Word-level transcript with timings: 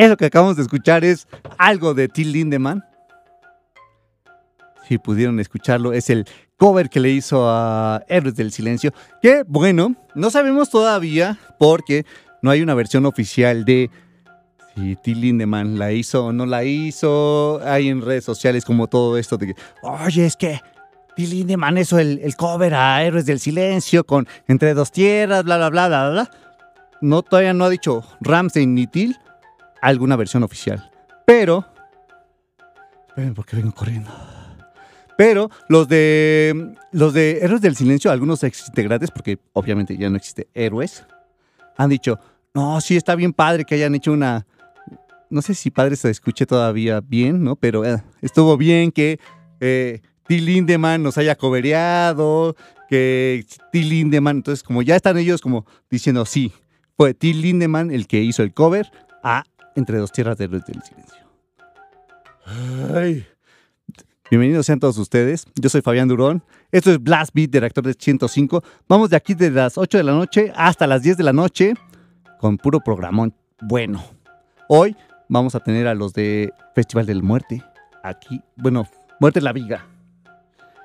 Eso 0.00 0.16
que 0.16 0.24
acabamos 0.24 0.56
de 0.56 0.62
escuchar 0.62 1.04
es 1.04 1.28
algo 1.58 1.92
de 1.92 2.08
Till 2.08 2.32
Lindemann. 2.32 2.82
Si 4.88 4.96
pudieron 4.96 5.38
escucharlo, 5.40 5.92
es 5.92 6.08
el 6.08 6.26
cover 6.56 6.88
que 6.88 7.00
le 7.00 7.10
hizo 7.10 7.46
a 7.46 8.02
Héroes 8.08 8.34
del 8.34 8.50
Silencio. 8.50 8.94
Que 9.20 9.44
bueno, 9.46 9.94
no 10.14 10.30
sabemos 10.30 10.70
todavía 10.70 11.38
porque 11.58 12.06
no 12.40 12.50
hay 12.50 12.62
una 12.62 12.72
versión 12.72 13.04
oficial 13.04 13.66
de 13.66 13.90
si 14.74 14.96
Till 14.96 15.20
Lindemann 15.20 15.78
la 15.78 15.92
hizo 15.92 16.24
o 16.24 16.32
no 16.32 16.46
la 16.46 16.64
hizo. 16.64 17.60
Hay 17.62 17.90
en 17.90 18.00
redes 18.00 18.24
sociales 18.24 18.64
como 18.64 18.86
todo 18.86 19.18
esto 19.18 19.36
de 19.36 19.48
que, 19.48 19.54
oye, 19.82 20.24
es 20.24 20.34
que 20.34 20.62
Till 21.14 21.28
Lindemann 21.28 21.76
hizo 21.76 21.98
el, 21.98 22.20
el 22.22 22.36
cover 22.36 22.72
a 22.72 23.04
Héroes 23.04 23.26
del 23.26 23.38
Silencio 23.38 24.04
con 24.04 24.26
Entre 24.48 24.72
dos 24.72 24.92
tierras, 24.92 25.44
bla, 25.44 25.58
bla, 25.58 25.68
bla, 25.68 25.88
bla, 25.88 26.08
bla. 26.08 26.30
No, 27.02 27.20
todavía 27.20 27.52
no 27.52 27.66
ha 27.66 27.68
dicho 27.68 28.02
Ramsey 28.22 28.64
ni 28.64 28.86
Till 28.86 29.14
alguna 29.80 30.16
versión 30.16 30.42
oficial. 30.42 30.90
Pero. 31.26 31.64
Esperen, 33.08 33.34
porque 33.34 33.56
vengo 33.56 33.72
corriendo. 33.72 34.10
Pero 35.16 35.50
los 35.68 35.88
de. 35.88 36.74
Los 36.92 37.12
de 37.12 37.38
Héroes 37.42 37.60
del 37.60 37.76
Silencio, 37.76 38.10
algunos 38.10 38.42
ex 38.42 38.68
integrantes, 38.68 39.10
porque 39.10 39.38
obviamente 39.52 39.96
ya 39.96 40.10
no 40.10 40.16
existe 40.16 40.48
Héroes, 40.54 41.04
han 41.76 41.90
dicho: 41.90 42.18
No, 42.54 42.80
sí 42.80 42.96
está 42.96 43.14
bien 43.14 43.32
padre 43.32 43.64
que 43.64 43.74
hayan 43.74 43.94
hecho 43.94 44.12
una. 44.12 44.46
No 45.28 45.42
sé 45.42 45.54
si 45.54 45.70
padre 45.70 45.94
se 45.96 46.10
escuche 46.10 46.46
todavía 46.46 47.00
bien, 47.00 47.44
¿no? 47.44 47.54
Pero 47.54 47.84
eh, 47.84 48.02
estuvo 48.20 48.56
bien 48.56 48.90
que 48.90 49.20
eh, 49.60 50.00
Till 50.26 50.44
Lindemann 50.44 51.02
nos 51.02 51.18
haya 51.18 51.36
cobereado, 51.36 52.56
que 52.88 53.44
Till 53.70 53.88
Lindemann, 53.88 54.38
entonces 54.38 54.62
como 54.62 54.82
ya 54.82 54.96
están 54.96 55.18
ellos 55.18 55.40
como 55.40 55.66
diciendo, 55.90 56.24
sí, 56.24 56.52
fue 56.96 57.14
Till 57.14 57.40
Lindemann 57.40 57.90
el 57.90 58.06
que 58.06 58.20
hizo 58.20 58.42
el 58.42 58.52
cover 58.52 58.90
a 59.22 59.44
Entre 59.80 59.96
dos 59.96 60.12
tierras 60.12 60.36
de 60.36 60.46
del 60.46 60.62
Silencio. 60.62 61.24
Ay. 62.94 63.26
Bienvenidos 64.30 64.66
sean 64.66 64.78
todos 64.78 64.98
ustedes. 64.98 65.46
Yo 65.54 65.70
soy 65.70 65.80
Fabián 65.80 66.06
Durón. 66.06 66.44
Esto 66.70 66.90
es 66.90 67.02
Blast 67.02 67.32
Beat 67.32 67.48
de 67.48 67.60
Reactor 67.60 67.86
de 67.86 67.94
105. 67.94 68.62
Vamos 68.86 69.08
de 69.08 69.16
aquí 69.16 69.32
de 69.32 69.50
las 69.50 69.78
8 69.78 69.96
de 69.96 70.04
la 70.04 70.12
noche 70.12 70.52
hasta 70.54 70.86
las 70.86 71.00
10 71.00 71.16
de 71.16 71.24
la 71.24 71.32
noche 71.32 71.72
con 72.38 72.58
puro 72.58 72.80
programón 72.80 73.32
bueno. 73.62 74.04
Hoy 74.68 74.94
vamos 75.30 75.54
a 75.54 75.60
tener 75.60 75.86
a 75.86 75.94
los 75.94 76.12
de 76.12 76.52
Festival 76.74 77.06
del 77.06 77.22
Muerte. 77.22 77.64
Aquí, 78.02 78.42
bueno, 78.56 78.86
Muerte 79.18 79.38
en 79.38 79.46
la 79.46 79.54
Viga. 79.54 79.86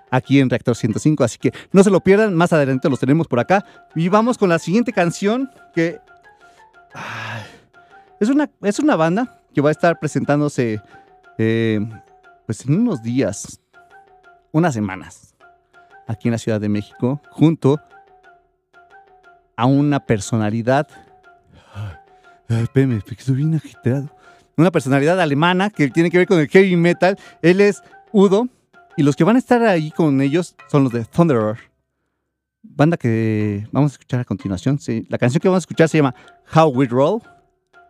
Aquí 0.09 0.39
en 0.39 0.49
Reactor 0.49 0.77
105. 0.77 1.21
Así 1.21 1.37
que 1.37 1.51
no 1.73 1.83
se 1.83 1.89
lo 1.89 1.99
pierdan. 1.99 2.33
Más 2.33 2.53
adelante 2.53 2.89
los 2.89 3.01
tenemos 3.01 3.27
por 3.27 3.41
acá. 3.41 3.65
Y 3.93 4.07
vamos 4.07 4.37
con 4.37 4.47
la 4.47 4.57
siguiente 4.57 4.93
canción 4.93 5.51
que... 5.73 5.99
Ay, 6.93 7.43
es, 8.19 8.29
una, 8.29 8.49
es 8.61 8.79
una 8.79 8.95
banda 8.95 9.41
que 9.53 9.61
va 9.61 9.69
a 9.69 9.71
estar 9.71 9.99
presentándose 9.99 10.81
eh, 11.37 11.79
pues 12.45 12.65
en 12.65 12.79
unos 12.79 13.01
días, 13.01 13.59
unas 14.51 14.73
semanas, 14.73 15.35
aquí 16.07 16.27
en 16.27 16.33
la 16.33 16.37
Ciudad 16.37 16.61
de 16.61 16.69
México, 16.69 17.21
junto 17.31 17.79
a 19.55 19.65
una 19.65 19.99
personalidad. 19.99 20.87
Ay, 22.47 22.63
espérame, 22.63 23.01
estoy 23.17 23.35
bien 23.35 23.55
agitado. 23.55 24.09
Una 24.57 24.71
personalidad 24.71 25.19
alemana 25.19 25.69
que 25.69 25.89
tiene 25.89 26.09
que 26.09 26.17
ver 26.17 26.27
con 26.27 26.39
el 26.39 26.47
heavy 26.47 26.75
metal. 26.75 27.17
Él 27.41 27.59
es 27.59 27.83
Udo. 28.11 28.47
Y 28.97 29.03
los 29.03 29.17
que 29.17 29.25
van 29.25 29.35
a 29.35 29.39
estar 29.39 29.61
ahí 29.63 29.91
con 29.91 30.21
ellos 30.21 30.55
son 30.71 30.85
los 30.85 30.93
de 30.93 31.03
Thunderer. 31.03 31.57
Banda 32.63 32.95
que 32.95 33.67
vamos 33.71 33.91
a 33.91 33.95
escuchar 33.95 34.21
a 34.21 34.25
continuación. 34.25 34.79
La 35.09 35.17
canción 35.17 35.41
que 35.41 35.49
vamos 35.49 35.63
a 35.63 35.65
escuchar 35.65 35.89
se 35.89 35.97
llama 35.97 36.15
How 36.53 36.69
We 36.69 36.85
Roll. 36.85 37.21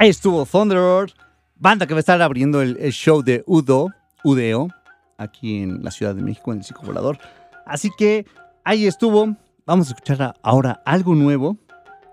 Ahí 0.00 0.10
estuvo 0.10 0.46
Thunderbird, 0.46 1.10
banda 1.56 1.84
que 1.84 1.92
va 1.92 1.98
a 1.98 2.00
estar 2.00 2.22
abriendo 2.22 2.62
el, 2.62 2.92
show 2.92 3.20
de 3.20 3.42
Udo, 3.48 3.92
Udeo, 4.22 4.68
aquí 5.16 5.60
en 5.60 5.82
la 5.82 5.90
Ciudad 5.90 6.14
de 6.14 6.22
México, 6.22 6.52
en 6.52 6.58
el 6.58 6.64
Circo 6.64 6.84
Volador. 6.84 7.18
Así 7.66 7.90
que 7.98 8.24
ahí 8.62 8.86
estuvo. 8.86 9.34
Vamos 9.66 9.88
a 9.88 9.94
escuchar 9.94 10.36
ahora 10.40 10.80
algo 10.84 11.16
nuevo. 11.16 11.58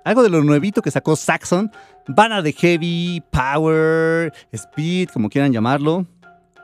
Algo 0.04 0.24
de 0.24 0.30
lo 0.30 0.44
nuevito 0.44 0.82
que 0.82 0.90
sacó 0.90 1.16
Saxon. 1.16 1.72
Banda 2.08 2.42
de 2.42 2.54
heavy, 2.54 3.24
power, 3.30 4.34
speed, 4.52 5.10
como 5.10 5.30
quieran 5.30 5.54
llamarlo. 5.54 6.08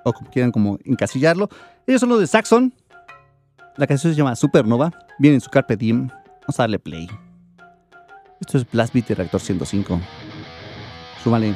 O 0.03 0.13
como 0.13 0.31
quieran 0.31 0.51
como 0.51 0.79
encasillarlo. 0.85 1.49
Ellos 1.85 1.99
son 1.99 2.09
los 2.09 2.19
de 2.19 2.25
Saxon. 2.25 2.73
La 3.77 3.85
canción 3.85 4.11
se 4.11 4.17
llama 4.17 4.35
Supernova. 4.35 4.91
Viene 5.19 5.35
en 5.35 5.41
su 5.41 5.51
carpe. 5.51 5.77
Vamos 5.79 6.11
a 6.59 6.63
darle 6.63 6.79
play. 6.79 7.07
Esto 8.39 8.57
es 8.57 8.71
Blast 8.71 8.91
Beat 8.91 9.11
Reactor 9.11 9.39
105. 9.39 10.01
Súmale. 11.21 11.49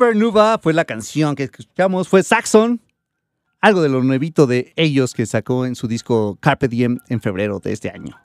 Super 0.00 0.14
Supernova 0.14 0.58
fue 0.62 0.72
la 0.72 0.86
canción 0.86 1.34
que 1.34 1.42
escuchamos, 1.42 2.08
fue 2.08 2.22
Saxon, 2.22 2.80
algo 3.60 3.82
de 3.82 3.90
lo 3.90 4.02
nuevito 4.02 4.46
de 4.46 4.72
ellos 4.76 5.12
que 5.12 5.26
sacó 5.26 5.66
en 5.66 5.74
su 5.74 5.88
disco 5.88 6.38
Carpe 6.40 6.68
Diem 6.68 7.00
en 7.10 7.20
febrero 7.20 7.60
de 7.60 7.74
este 7.74 7.90
año. 7.90 8.18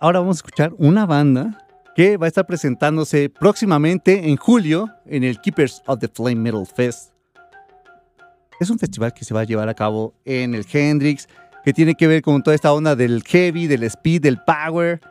Ahora 0.00 0.20
vamos 0.20 0.38
a 0.38 0.38
escuchar 0.38 0.72
una 0.78 1.04
banda 1.04 1.58
que 1.94 2.16
va 2.16 2.24
a 2.24 2.28
estar 2.28 2.46
presentándose 2.46 3.28
próximamente 3.28 4.30
en 4.30 4.38
julio 4.38 4.88
en 5.04 5.24
el 5.24 5.42
Keepers 5.42 5.82
of 5.84 5.98
the 5.98 6.08
Flame 6.08 6.36
Metal 6.36 6.66
Fest. 6.66 7.12
Es 8.60 8.70
un 8.70 8.78
festival 8.78 9.12
que 9.12 9.26
se 9.26 9.34
va 9.34 9.40
a 9.40 9.44
llevar 9.44 9.68
a 9.68 9.74
cabo 9.74 10.14
en 10.24 10.54
el 10.54 10.64
Hendrix, 10.72 11.28
que 11.66 11.74
tiene 11.74 11.94
que 11.96 12.06
ver 12.06 12.22
con 12.22 12.42
toda 12.42 12.54
esta 12.54 12.72
onda 12.72 12.96
del 12.96 13.22
heavy, 13.24 13.66
del 13.66 13.82
speed, 13.82 14.22
del 14.22 14.38
power. 14.38 15.02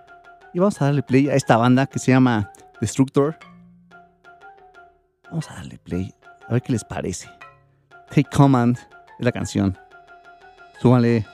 Y 0.56 0.60
vamos 0.60 0.82
a 0.82 0.86
darle 0.86 1.04
play 1.04 1.30
a 1.30 1.36
esta 1.36 1.56
banda 1.56 1.86
que 1.86 2.00
se 2.00 2.14
llama 2.14 2.52
Destructor. 2.82 3.38
Vamos 5.30 5.50
a 5.52 5.56
darle 5.56 5.78
play, 5.78 6.14
a 6.48 6.54
ver 6.54 6.62
qué 6.62 6.74
les 6.74 6.84
parece. 6.84 7.30
Take 8.10 8.30
Command 8.36 8.78
es 8.78 9.26
la 9.26 9.32
canción. 9.32 9.78
Súbanle. 10.82 11.26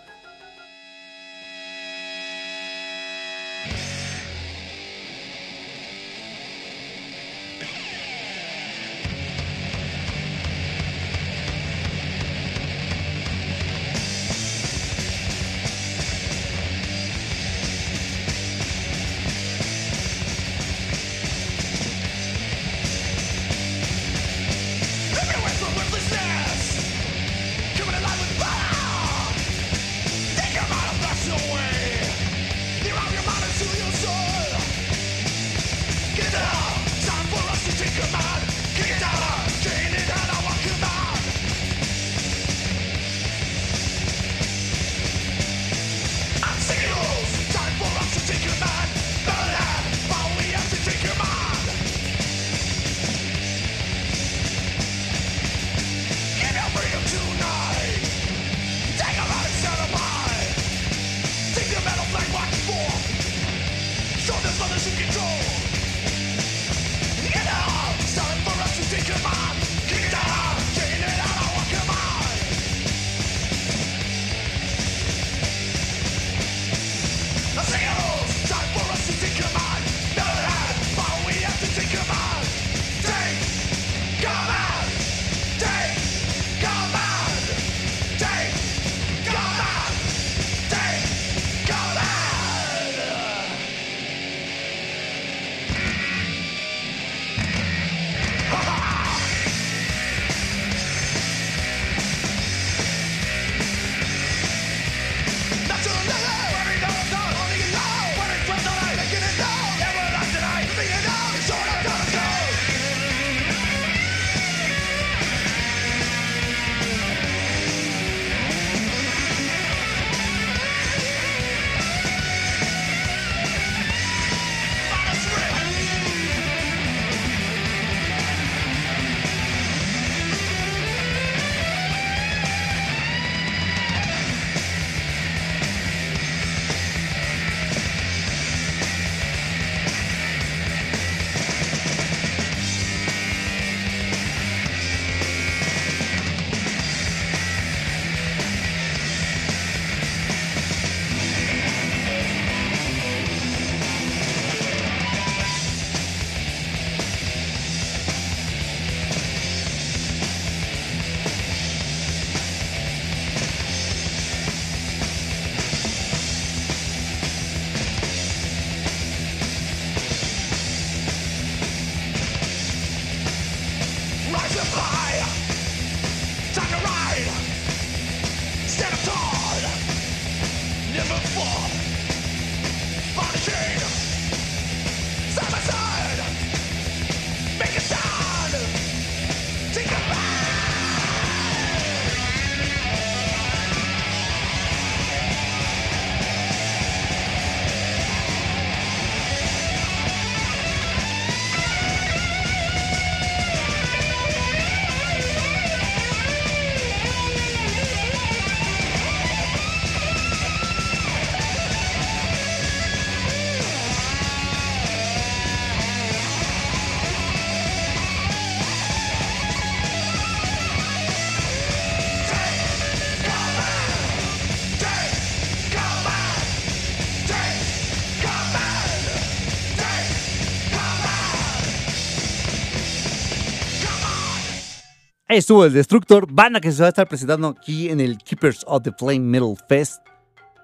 Estuvo 235.37 235.65
el 235.65 235.73
Destructor, 235.73 236.31
banda 236.31 236.61
que 236.61 236.71
se 236.71 236.81
va 236.81 236.87
a 236.87 236.89
estar 236.89 237.07
presentando 237.07 237.49
aquí 237.49 237.89
en 237.89 237.99
el 237.99 238.17
Keepers 238.17 238.63
of 238.67 238.83
the 238.83 238.91
Flame 238.91 239.19
Metal 239.19 239.55
Fest 239.67 240.01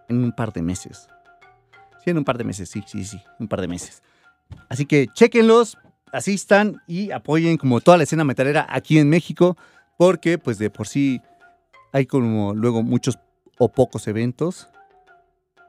en 0.07 0.23
un 0.23 0.31
par 0.31 0.53
de 0.53 0.61
meses. 0.61 1.07
Sí, 2.03 2.09
en 2.09 2.17
un 2.17 2.23
par 2.23 2.37
de 2.37 2.43
meses, 2.43 2.69
sí, 2.69 2.83
sí, 2.85 3.03
sí, 3.03 3.21
un 3.39 3.47
par 3.47 3.61
de 3.61 3.67
meses. 3.67 4.01
Así 4.69 4.85
que 4.85 5.07
chequenlos, 5.13 5.77
asistan 6.11 6.81
y 6.87 7.11
apoyen 7.11 7.57
como 7.57 7.81
toda 7.81 7.97
la 7.97 8.03
escena 8.03 8.23
metalera 8.23 8.65
aquí 8.69 8.97
en 8.97 9.09
México, 9.09 9.57
porque 9.97 10.37
pues 10.37 10.57
de 10.57 10.69
por 10.69 10.87
sí 10.87 11.21
hay 11.91 12.05
como 12.05 12.53
luego 12.53 12.83
muchos 12.83 13.19
o 13.57 13.69
pocos 13.69 14.07
eventos 14.07 14.69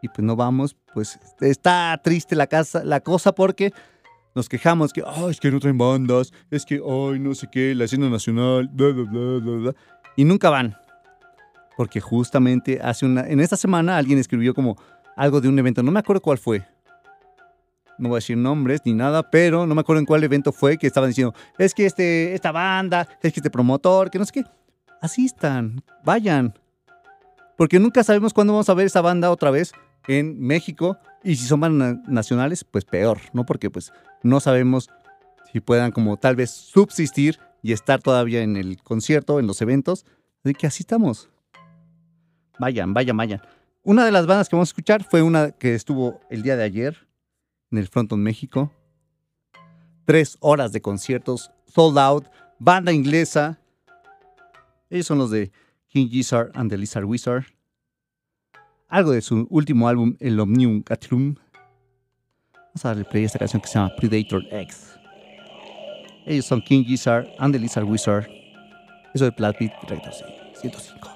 y 0.00 0.08
pues 0.08 0.20
no 0.20 0.34
vamos, 0.34 0.76
pues 0.92 1.18
está 1.40 2.00
triste 2.02 2.34
la, 2.34 2.46
casa, 2.46 2.82
la 2.84 3.00
cosa 3.00 3.32
porque 3.32 3.72
nos 4.34 4.48
quejamos 4.48 4.92
que, 4.92 5.02
"Ay, 5.06 5.30
es 5.30 5.40
que 5.40 5.50
no 5.50 5.60
traen 5.60 5.78
bandas, 5.78 6.32
es 6.50 6.64
que, 6.64 6.76
ay, 6.76 7.18
no 7.18 7.34
sé 7.34 7.48
qué, 7.50 7.74
la 7.74 7.84
escena 7.84 8.08
nacional, 8.08 8.68
bla, 8.72 8.88
bla, 8.88 9.04
bla, 9.04 9.38
bla, 9.40 9.56
bla", 9.56 9.74
y 10.16 10.24
nunca 10.24 10.50
van. 10.50 10.76
Porque 11.76 12.00
justamente 12.00 12.80
hace 12.82 13.06
una, 13.06 13.26
en 13.26 13.40
esta 13.40 13.56
semana 13.56 13.96
alguien 13.96 14.18
escribió 14.18 14.54
como 14.54 14.76
algo 15.16 15.40
de 15.40 15.48
un 15.48 15.58
evento, 15.58 15.82
no 15.82 15.90
me 15.90 16.00
acuerdo 16.00 16.20
cuál 16.22 16.38
fue. 16.38 16.64
no 17.98 18.08
voy 18.08 18.16
a 18.16 18.18
decir 18.18 18.36
nombres 18.36 18.80
ni 18.84 18.94
nada, 18.94 19.30
pero 19.30 19.64
no 19.66 19.74
me 19.74 19.82
acuerdo 19.82 20.00
en 20.00 20.06
cuál 20.06 20.24
evento 20.24 20.50
fue 20.50 20.76
que 20.76 20.86
estaban 20.88 21.10
diciendo, 21.10 21.34
es 21.58 21.72
que 21.72 21.86
este, 21.86 22.34
esta 22.34 22.50
banda, 22.50 23.06
es 23.22 23.32
que 23.32 23.38
este 23.40 23.50
promotor, 23.50 24.10
que 24.10 24.18
no 24.18 24.24
sé 24.24 24.32
qué. 24.32 24.44
Asistan, 25.00 25.82
vayan. 26.04 26.54
Porque 27.56 27.78
nunca 27.78 28.02
sabemos 28.02 28.32
cuándo 28.32 28.54
vamos 28.54 28.68
a 28.68 28.74
ver 28.74 28.86
esa 28.86 29.02
banda 29.02 29.30
otra 29.30 29.50
vez 29.50 29.72
en 30.08 30.40
México. 30.40 30.96
Y 31.24 31.36
si 31.36 31.46
son 31.46 31.60
bandas 31.60 31.96
na- 31.96 32.02
nacionales, 32.08 32.64
pues 32.64 32.84
peor, 32.84 33.18
¿no? 33.32 33.44
Porque 33.46 33.70
pues 33.70 33.92
no 34.22 34.40
sabemos 34.40 34.90
si 35.52 35.60
puedan 35.60 35.92
como 35.92 36.16
tal 36.16 36.34
vez 36.36 36.50
subsistir 36.50 37.38
y 37.62 37.72
estar 37.72 38.00
todavía 38.00 38.42
en 38.42 38.56
el 38.56 38.82
concierto, 38.82 39.38
en 39.38 39.46
los 39.46 39.60
eventos. 39.62 40.04
Así 40.44 40.54
que 40.54 40.66
asistamos. 40.66 41.28
Vayan, 42.58 42.92
vayan, 42.94 43.16
vayan. 43.16 43.42
Una 43.84 44.04
de 44.04 44.12
las 44.12 44.26
bandas 44.26 44.48
que 44.48 44.56
vamos 44.56 44.68
a 44.68 44.72
escuchar 44.72 45.04
fue 45.04 45.22
una 45.22 45.52
que 45.52 45.74
estuvo 45.74 46.20
el 46.30 46.42
día 46.42 46.56
de 46.56 46.64
ayer 46.64 47.08
en 47.70 47.78
el 47.78 47.88
Fronton 47.88 48.20
México. 48.22 48.72
Tres 50.04 50.36
horas 50.40 50.72
de 50.72 50.80
conciertos, 50.82 51.50
sold 51.66 51.98
out, 51.98 52.26
banda 52.58 52.92
inglesa. 52.92 53.58
Ellos 54.90 55.06
son 55.06 55.18
los 55.18 55.30
de 55.30 55.52
King 55.88 56.08
Gizzard 56.08 56.50
and 56.54 56.70
the 56.70 56.76
Lizard 56.78 57.04
Wizard. 57.04 57.44
Algo 58.92 59.12
de 59.12 59.22
su 59.22 59.46
último 59.48 59.88
álbum, 59.88 60.16
el 60.20 60.38
Omnium 60.38 60.82
Catrum. 60.82 61.36
Vamos 62.52 62.84
a 62.84 62.88
darle 62.88 63.06
play 63.06 63.22
a 63.22 63.26
esta 63.26 63.38
canción 63.38 63.62
que 63.62 63.68
se 63.68 63.78
llama 63.78 63.90
Predator 63.96 64.42
X. 64.50 64.98
Ellos 66.26 66.44
son 66.44 66.60
King 66.60 66.84
Gizzard 66.84 67.26
and 67.38 67.54
the 67.54 67.58
Lizard 67.58 67.84
Wizard. 67.84 68.28
Eso 69.14 69.24
de 69.24 69.32
Plat 69.32 69.58
Beat 69.58 69.72
Director 69.80 70.12
105. 70.60 71.11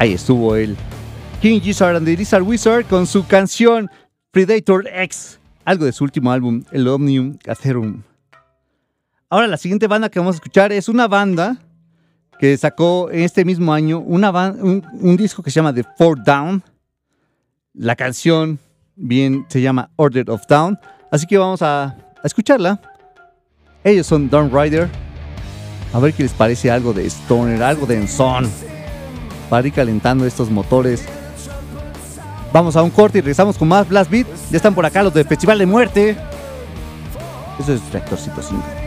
Ahí 0.00 0.14
estuvo 0.14 0.56
el 0.56 0.78
King 1.42 1.60
Gizzard 1.60 1.94
and 1.94 2.06
the 2.06 2.16
Lizard 2.16 2.42
Wizard 2.42 2.86
con 2.86 3.06
su 3.06 3.26
canción 3.26 3.90
Predator 4.30 4.88
X, 4.88 5.38
algo 5.66 5.84
de 5.84 5.92
su 5.92 6.04
último 6.04 6.32
álbum, 6.32 6.64
el 6.72 6.88
Omnium 6.88 7.36
Catherum. 7.36 8.00
ahora 9.28 9.46
la 9.46 9.58
siguiente 9.58 9.86
banda 9.88 10.08
que 10.08 10.18
vamos 10.18 10.36
a 10.36 10.38
escuchar 10.38 10.72
es 10.72 10.88
una 10.88 11.06
banda 11.06 11.58
que 12.38 12.56
sacó 12.56 13.10
este 13.10 13.44
mismo 13.44 13.74
año 13.74 13.98
un, 13.98 15.16
disco 15.18 15.42
que 15.42 15.50
se 15.50 15.56
llama 15.56 15.74
The 15.74 15.84
Four 15.98 16.24
Down. 16.24 16.62
La 17.74 17.94
canción 17.94 18.58
bien 18.96 19.44
se 19.50 19.60
llama 19.60 19.90
Order 19.96 20.30
of 20.30 20.46
Down. 20.48 20.78
Así 21.10 21.26
que 21.26 21.36
vamos 21.36 21.60
a, 21.60 21.94
escucharla. 22.24 22.80
Ellos 23.84 24.06
son 24.06 24.30
Dawn 24.30 24.50
Rider. 24.50 24.88
A 25.92 25.98
ver 25.98 26.14
qué 26.14 26.22
les 26.22 26.32
parece 26.32 26.70
algo 26.70 26.94
de 26.94 27.04
Stoner, 27.04 27.62
algo 27.62 27.84
de 27.84 27.98
Enson. 27.98 28.48
Para 29.50 29.66
ir 29.66 29.74
calentando 29.74 30.24
estos 30.24 30.48
motores. 30.48 31.04
Vamos 32.52 32.76
a 32.76 32.82
un 32.82 32.90
corte 32.90 33.18
y 33.18 33.20
regresamos 33.20 33.58
con 33.58 33.68
más 33.68 33.88
Blast 33.88 34.10
Beat. 34.10 34.26
Ya 34.50 34.56
están 34.56 34.74
por 34.74 34.86
acá 34.86 35.02
los 35.02 35.12
del 35.12 35.26
Festival 35.26 35.58
de 35.58 35.66
Muerte. 35.66 36.16
Eso 37.58 37.74
es 37.74 37.92
Reactorcito 37.92 38.40
5. 38.40 38.79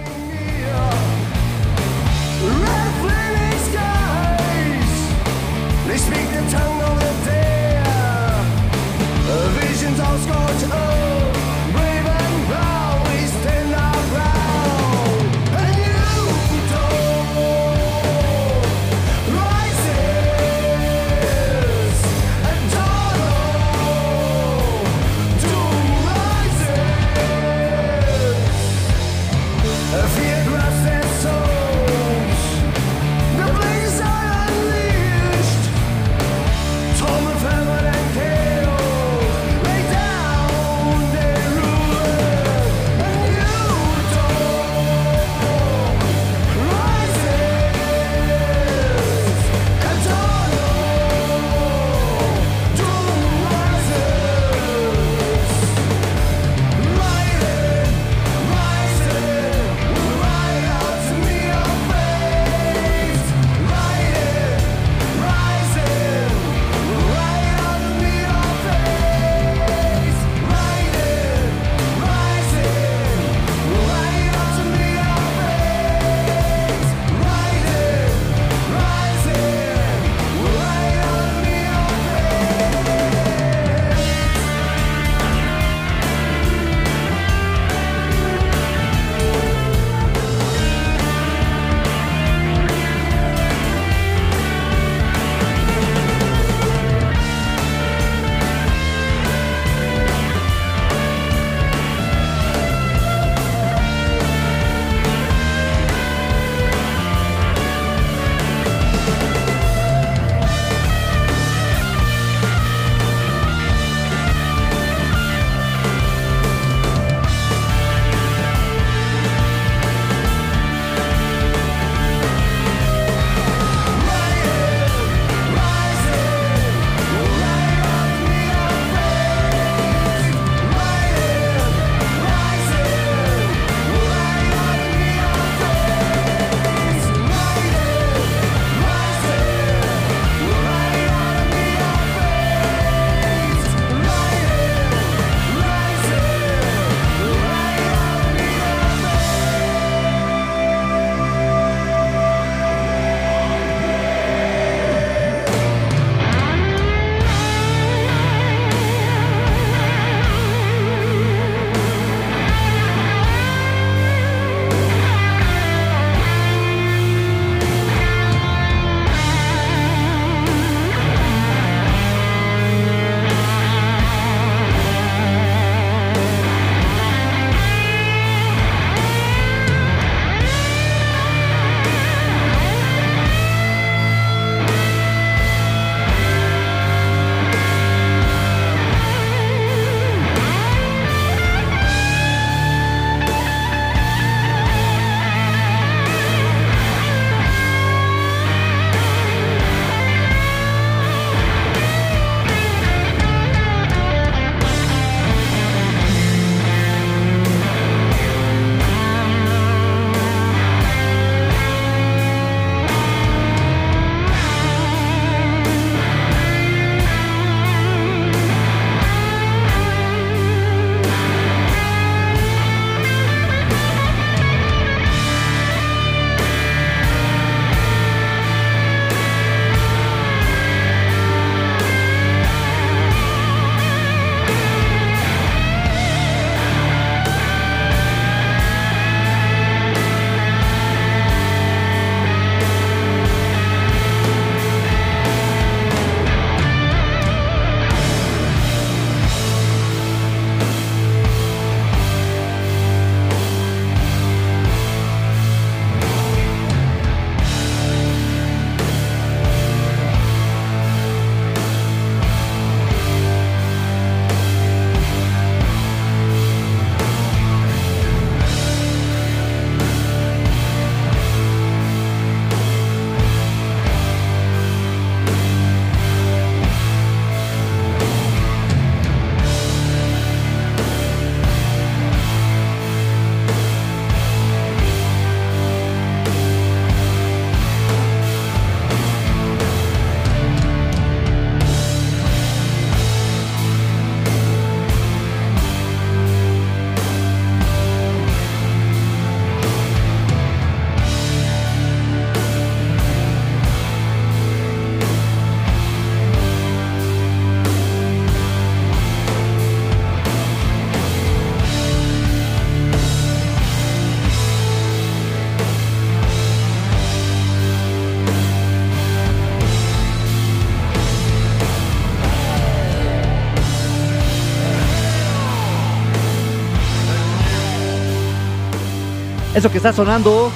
Que 329.72 329.78
está 329.78 329.94
sonando 329.94 330.52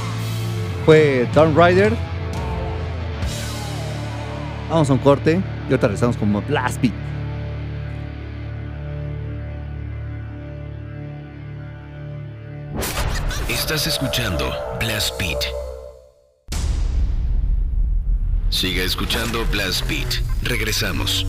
fue 0.86 1.28
Dawn 1.34 1.56
Rider. 1.56 1.94
Vamos 4.70 4.90
a 4.90 4.94
un 4.94 5.00
corte 5.00 5.42
y 5.42 5.72
ahorita 5.72 5.88
regresamos 5.88 6.18
como 6.18 6.42
Blast 6.42 6.82
Beat. 6.82 6.94
Estás 13.48 13.88
escuchando 13.88 14.54
Blast 14.80 15.18
Beat. 15.18 15.40
Siga 18.50 18.84
escuchando 18.84 19.46
Blast 19.48 19.88
Beat. 19.88 20.22
Regresamos. 20.44 21.26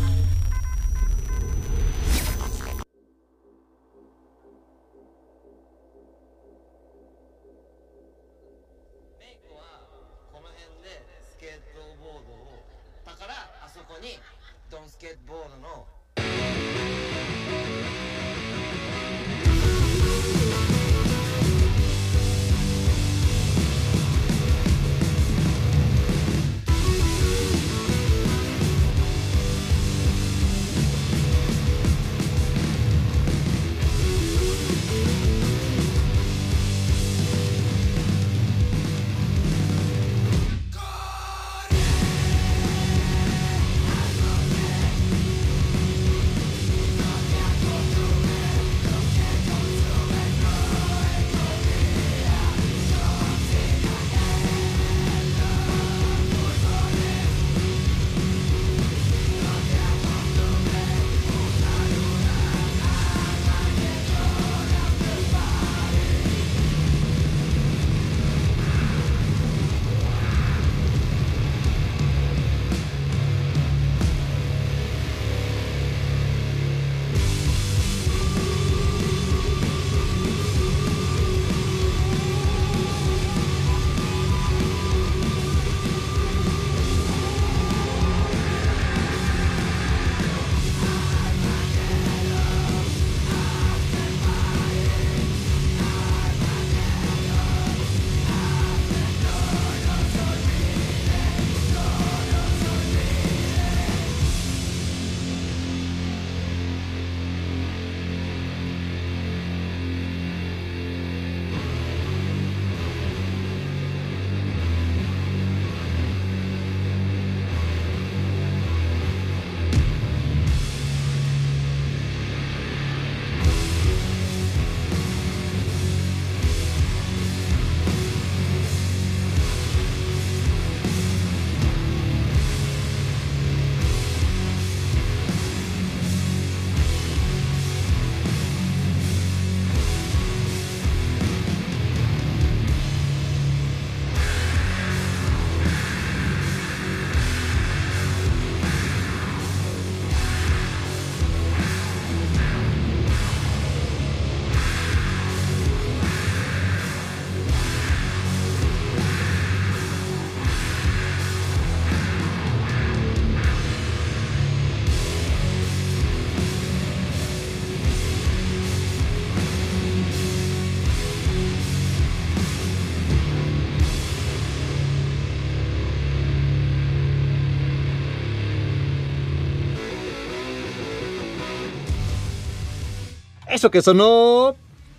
Que 183.58 183.82
sonó 183.82 184.54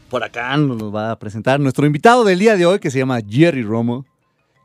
por 0.09 0.21
acá 0.21 0.57
nos 0.57 0.93
va 0.93 1.11
a 1.11 1.15
presentar 1.17 1.61
nuestro 1.61 1.85
invitado 1.85 2.25
del 2.25 2.39
día 2.39 2.57
de 2.57 2.65
hoy 2.65 2.79
que 2.79 2.91
se 2.91 2.99
llama 2.99 3.21
Jerry 3.27 3.63
Romo, 3.63 4.05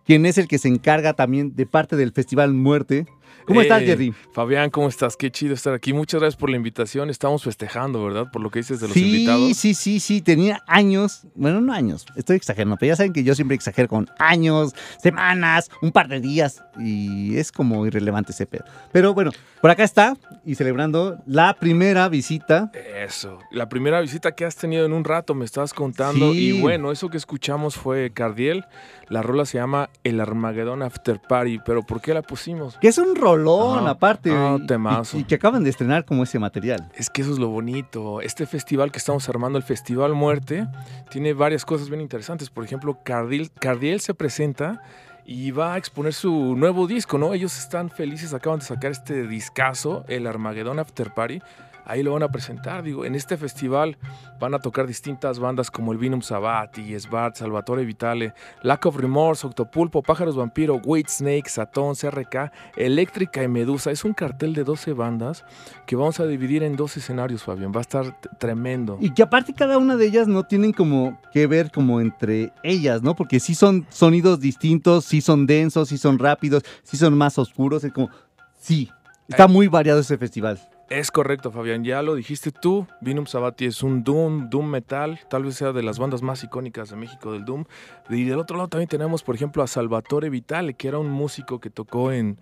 quien 0.05 0.27
es 0.27 0.37
el 0.37 0.49
que 0.49 0.59
se 0.59 0.67
encarga 0.67 1.13
también 1.13 1.55
de 1.55 1.65
parte 1.65 1.95
del 1.95 2.11
Festival 2.11 2.53
Muerte. 2.55 3.07
¿Cómo 3.47 3.61
estás, 3.61 3.83
Eh, 3.83 3.87
Jerry? 3.87 4.15
Fabián, 4.33 4.71
¿cómo 4.71 4.89
estás? 4.89 5.17
Qué 5.17 5.31
chido 5.31 5.55
estar 5.55 5.75
aquí. 5.75 5.93
Muchas 5.93 6.21
gracias 6.21 6.37
por 6.39 6.51
la 6.51 6.57
invitación. 6.57 7.11
Estamos 7.11 7.43
festejando, 7.45 8.03
¿verdad? 8.05 8.31
Por 8.33 8.41
lo 8.43 8.51
que 8.51 8.61
dices 8.61 8.81
de 8.81 8.89
los 8.89 8.95
Sí, 8.95 9.05
invitados. 9.07 9.57
sí, 9.57 9.75
sí, 9.75 10.01
sí, 10.01 10.23
tenía 10.23 10.63
años, 10.67 11.27
bueno, 11.35 11.61
no 11.61 11.73
años, 11.73 12.07
estoy 12.17 12.37
exagerando, 12.37 12.77
pero 12.79 12.93
ya 12.93 12.97
saben 12.97 13.13
que 13.13 13.23
yo 13.25 13.35
siempre 13.35 13.55
exagero 13.55 13.89
con 13.89 14.09
años, 14.19 14.75
semanas, 15.03 15.71
un 15.83 15.93
par 15.93 16.09
de 16.09 16.21
días 16.21 16.63
y 16.79 17.37
es 17.37 17.53
como 17.53 17.87
irrelevante 17.87 18.33
ese 18.33 18.47
pedo. 18.47 18.65
Pero 18.93 19.15
bueno, 19.15 19.31
por 19.61 19.71
acá 19.71 19.85
está 19.85 20.17
y 20.45 20.55
celebrando 20.55 21.19
la 21.27 21.55
primera 21.55 22.09
visita. 22.09 22.71
Eso. 23.05 23.39
La 23.51 23.69
primera 23.69 24.01
visita 24.01 24.33
que 24.33 24.45
has 24.45 24.57
tenido 24.57 24.87
en 24.87 24.93
un 24.93 25.05
rato, 25.05 25.35
me 25.35 25.45
estabas 25.45 25.75
contando. 25.75 26.33
Sí. 26.33 26.49
Y 26.57 26.61
bueno, 26.61 26.93
eso 26.93 27.09
que 27.11 27.17
escuchamos 27.17 27.77
fue 27.77 28.11
Cardiel. 28.13 28.65
La 29.09 29.21
rola 29.23 29.45
se 29.45 29.59
llama 29.59 29.91
El 30.03 30.21
Armagedón 30.21 30.83
After 30.83 31.21
Party. 31.21 31.61
Pero 31.65 31.83
¿por 31.83 32.01
qué 32.01 32.15
la 32.15 32.23
pusimos? 32.23 32.79
Que 32.79 32.89
es 32.89 32.97
un 32.99 33.15
rolón 33.25 33.89
aparte. 33.89 34.31
Ah, 34.33 34.59
y- 34.61 34.67
temazo. 34.67 35.17
Y, 35.17 35.21
y 35.21 35.25
que 35.25 35.35
acaban 35.37 35.65
de 35.65 35.71
estrenar 35.71 36.05
como 36.05 36.23
ese 36.23 36.39
material. 36.39 36.91
Es 36.95 37.11
que 37.11 37.23
eso 37.23 37.33
es 37.33 37.39
lo 37.39 37.49
bonito. 37.49 38.21
Este 38.21 38.47
festival 38.47 38.93
que 38.93 38.99
estamos 38.99 39.29
armando, 39.29 39.59
el 39.59 39.65
Festival 39.65 40.13
Muerte, 40.15 40.67
tiene 41.11 41.33
varias 41.33 41.65
cosas 41.65 41.89
bien 41.89 42.01
interesantes. 42.01 42.51
Por 42.51 42.65
ejemplo, 42.65 42.99
Cardiel, 43.05 43.51
Cardiel 43.51 44.01
se 44.01 44.15
presenta 44.15 44.83
y 45.27 45.51
va 45.53 45.75
a 45.75 45.79
exponer 45.79 46.13
su 46.13 46.55
nuevo 46.55 46.87
disco, 46.87 47.17
¿no? 47.17 47.33
Ellos 47.33 47.59
están 47.59 47.89
felices, 47.91 48.35
acaban 48.35 48.59
de 48.61 48.67
sacar 48.67 48.91
este 48.91 49.27
discazo, 49.27 50.05
el 50.09 50.27
Armageddon 50.27 50.79
After 50.79 51.13
Party. 51.15 51.41
Ahí 51.85 52.03
lo 52.03 52.13
van 52.13 52.23
a 52.23 52.31
presentar, 52.31 52.83
digo, 52.83 53.05
en 53.05 53.15
este 53.15 53.37
festival 53.37 53.99
van 54.41 54.55
a 54.55 54.59
tocar 54.59 54.87
distintas 54.87 55.39
bandas 55.39 55.71
como 55.71 55.93
el 55.93 55.99
Vinum 55.99 56.23
Sabati, 56.23 56.99
Svart, 56.99 57.37
Salvatore 57.37 57.85
Vitale, 57.85 58.35
Lack 58.63 58.87
of 58.87 58.97
Remorse, 58.97 59.47
Octopulpo, 59.47 60.03
Pájaros 60.03 60.37
Vampiro, 60.37 60.81
White 60.85 61.11
Snake, 61.11 61.49
Satón, 61.49 61.95
CRK, 61.95 62.51
Eléctrica 62.77 63.43
y 63.43 63.49
Medusa. 63.49 63.91
Es 63.91 64.05
un 64.05 64.15
cartel 64.15 64.55
de 64.55 64.65
12 64.65 64.93
bandas 64.95 65.45
que 65.87 65.97
vamos 65.97 66.21
a 66.21 66.27
dividir 66.27 66.63
en 66.63 66.77
dos 66.77 66.97
escenarios, 66.97 67.43
Fabián. 67.43 67.73
Va 67.73 67.79
a 67.79 67.83
estar 67.83 68.21
tremendo. 68.39 68.99
Y 69.01 69.11
que 69.11 69.23
aparte 69.23 69.53
cada 69.53 69.79
una 69.79 69.97
de 69.97 70.07
ellas 70.07 70.27
no 70.27 70.45
tienen 70.45 70.73
como 70.73 71.21
que 71.33 71.47
ver 71.47 71.71
como 71.71 72.01
entre 72.01 72.53
ellas, 72.63 73.03
¿no? 73.03 73.15
Porque 73.15 73.41
sí 73.41 73.55
son 73.55 73.87
sonidos 73.91 74.41
distintos, 74.41 75.05
sí 75.05 75.21
son 75.21 75.47
densos, 75.47 75.89
sí 75.89 75.99
son 75.99 76.19
rápidos, 76.19 76.63
sí 76.83 76.97
son 76.97 77.17
más 77.17 77.39
oscuros. 77.39 77.85
Es 77.85 77.93
como, 77.93 78.11
sí, 78.59 78.91
está 79.29 79.47
muy 79.47 79.69
variado 79.69 80.01
ese 80.01 80.19
festival. 80.19 80.59
Es 80.91 81.11
correcto, 81.11 81.51
Fabián. 81.51 81.83
Ya 81.83 82.03
lo 82.03 82.15
dijiste 82.15 82.53
tú. 82.53 82.87
Vinum 83.01 83.27
Sabati 83.27 83.65
es 83.65 83.83
un 83.83 84.05
Doom, 84.05 84.51
Doom 84.51 84.67
Metal. 84.67 85.19
Tal 85.31 85.45
vez 85.45 85.57
sea 85.57 85.73
de 85.73 85.83
las 85.83 85.99
bandas 85.99 86.21
más 86.23 86.45
icónicas 86.45 86.91
de 86.91 86.97
México 86.97 87.33
del 87.33 87.45
Doom. 87.45 87.65
Y 88.11 88.25
del 88.25 88.39
otro 88.39 88.57
lado 88.57 88.69
también 88.69 88.89
tenemos, 88.89 89.23
por 89.23 89.35
ejemplo, 89.35 89.63
a 89.63 89.67
Salvatore 89.67 90.29
Vitale, 90.29 90.75
que 90.75 90.89
era 90.89 90.99
un 90.99 91.11
músico 91.11 91.59
que 91.59 91.71
tocó 91.71 92.13
en, 92.13 92.39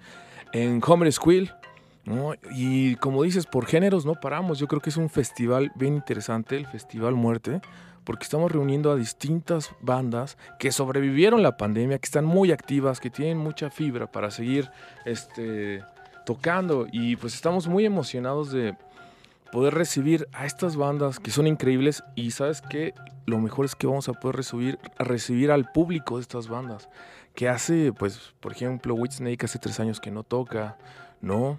en 0.53 0.83
Homer 0.85 1.13
Squill. 1.13 1.53
Y 2.51 2.97
como 2.97 3.23
dices, 3.23 3.47
por 3.47 3.67
géneros 3.67 4.05
no 4.05 4.17
paramos. 4.17 4.59
Yo 4.59 4.67
creo 4.67 4.81
que 4.81 4.91
es 4.91 4.97
un 4.97 5.09
festival 5.09 5.71
bien 5.77 5.95
interesante, 5.95 6.57
el 6.57 6.67
Festival 6.67 7.15
Muerte, 7.15 7.61
porque 8.03 8.25
estamos 8.25 8.51
reuniendo 8.51 8.91
a 8.91 8.97
distintas 8.97 9.71
bandas 9.81 10.37
que 10.59 10.73
sobrevivieron 10.73 11.45
la 11.45 11.57
pandemia, 11.57 11.99
que 11.99 12.07
están 12.07 12.25
muy 12.25 12.51
activas, 12.51 12.99
que 12.99 13.11
tienen 13.11 13.39
mucha 13.39 13.71
fibra 13.71 14.11
para 14.11 14.33
seguir 14.33 14.69
este, 15.05 15.85
tocando. 16.25 16.87
Y 16.91 17.17
pues 17.17 17.35
estamos 17.35 17.69
muy 17.69 17.85
emocionados 17.85 18.53
de 18.53 18.77
poder 19.53 19.75
recibir 19.75 20.29
a 20.33 20.47
estas 20.47 20.77
bandas 20.77 21.19
que 21.19 21.31
son 21.31 21.47
increíbles. 21.47 22.03
Y 22.15 22.31
sabes 22.31 22.63
que 22.63 22.95
lo 23.27 23.39
mejor 23.39 23.65
es 23.65 23.75
que 23.75 23.87
vamos 23.87 24.09
a 24.09 24.15
poder 24.15 24.37
recibir, 24.37 24.79
a 24.99 25.05
recibir 25.05 25.51
al 25.51 25.71
público 25.71 26.17
de 26.17 26.23
estas 26.23 26.49
bandas. 26.49 26.89
Que 27.35 27.49
hace, 27.49 27.93
pues, 27.93 28.35
por 28.41 28.53
ejemplo, 28.53 28.95
Whitesnake 28.95 29.45
hace 29.45 29.59
tres 29.59 29.81
años 29.81 30.01
que 30.01 30.11
no 30.11 30.23
toca, 30.23 30.77
¿no? 31.21 31.59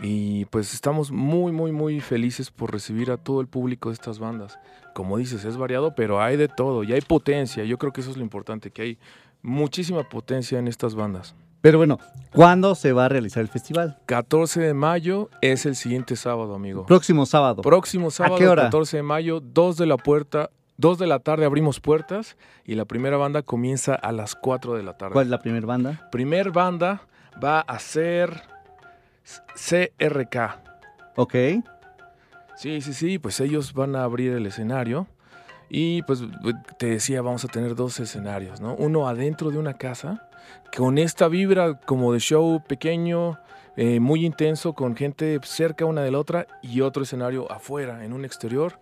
Y 0.00 0.44
pues 0.46 0.74
estamos 0.74 1.10
muy, 1.10 1.50
muy, 1.50 1.72
muy 1.72 2.00
felices 2.00 2.50
por 2.52 2.72
recibir 2.72 3.10
a 3.10 3.16
todo 3.16 3.40
el 3.40 3.48
público 3.48 3.88
de 3.88 3.94
estas 3.94 4.20
bandas. 4.20 4.58
Como 4.94 5.18
dices, 5.18 5.44
es 5.44 5.56
variado, 5.56 5.94
pero 5.94 6.22
hay 6.22 6.36
de 6.36 6.48
todo 6.48 6.84
y 6.84 6.92
hay 6.92 7.00
potencia. 7.00 7.64
Yo 7.64 7.78
creo 7.78 7.92
que 7.92 8.00
eso 8.00 8.10
es 8.10 8.16
lo 8.16 8.22
importante, 8.22 8.70
que 8.70 8.82
hay 8.82 8.98
muchísima 9.42 10.08
potencia 10.08 10.58
en 10.58 10.68
estas 10.68 10.94
bandas. 10.94 11.34
Pero 11.60 11.78
bueno, 11.78 11.98
¿cuándo 12.32 12.74
se 12.74 12.92
va 12.92 13.06
a 13.06 13.08
realizar 13.08 13.40
el 13.42 13.48
festival? 13.48 13.98
14 14.06 14.60
de 14.60 14.74
mayo 14.74 15.28
es 15.40 15.66
el 15.66 15.74
siguiente 15.74 16.14
sábado, 16.16 16.54
amigo. 16.54 16.86
Próximo 16.86 17.26
sábado. 17.26 17.62
Próximo 17.62 18.10
sábado, 18.10 18.36
qué 18.36 18.48
hora? 18.48 18.64
14 18.64 18.98
de 18.98 19.02
mayo, 19.02 19.40
2 19.40 19.76
de 19.76 19.86
la 19.86 19.96
puerta, 19.96 20.50
2 20.76 20.98
de 20.98 21.06
la 21.08 21.18
tarde 21.18 21.44
abrimos 21.44 21.80
puertas 21.80 22.36
y 22.64 22.76
la 22.76 22.84
primera 22.84 23.16
banda 23.16 23.42
comienza 23.42 23.94
a 23.94 24.12
las 24.12 24.36
4 24.36 24.74
de 24.74 24.84
la 24.84 24.96
tarde. 24.96 25.12
¿Cuál 25.12 25.26
es 25.26 25.30
la 25.30 25.40
primera 25.40 25.66
banda? 25.66 26.08
Primer 26.12 26.52
banda 26.52 27.02
va 27.42 27.60
a 27.60 27.78
ser 27.80 28.42
CRK. 29.54 30.60
Ok. 31.16 31.34
Sí, 32.56 32.80
sí, 32.80 32.92
sí, 32.92 33.18
pues 33.18 33.40
ellos 33.40 33.72
van 33.72 33.96
a 33.96 34.04
abrir 34.04 34.32
el 34.32 34.46
escenario 34.46 35.06
y 35.68 36.02
pues 36.02 36.22
te 36.78 36.86
decía, 36.86 37.22
vamos 37.22 37.44
a 37.44 37.48
tener 37.48 37.74
dos 37.74 37.98
escenarios, 38.00 38.60
¿no? 38.60 38.74
Uno 38.74 39.08
adentro 39.08 39.50
de 39.50 39.58
una 39.58 39.74
casa, 39.74 40.27
con 40.76 40.98
esta 40.98 41.28
vibra 41.28 41.80
como 41.80 42.12
de 42.12 42.20
show 42.20 42.62
pequeño, 42.66 43.38
eh, 43.76 44.00
muy 44.00 44.24
intenso, 44.24 44.72
con 44.72 44.96
gente 44.96 45.38
cerca 45.44 45.84
una 45.84 46.02
de 46.02 46.10
la 46.10 46.18
otra 46.18 46.46
y 46.62 46.80
otro 46.80 47.02
escenario 47.02 47.50
afuera, 47.50 48.04
en 48.04 48.12
un 48.12 48.24
exterior. 48.24 48.78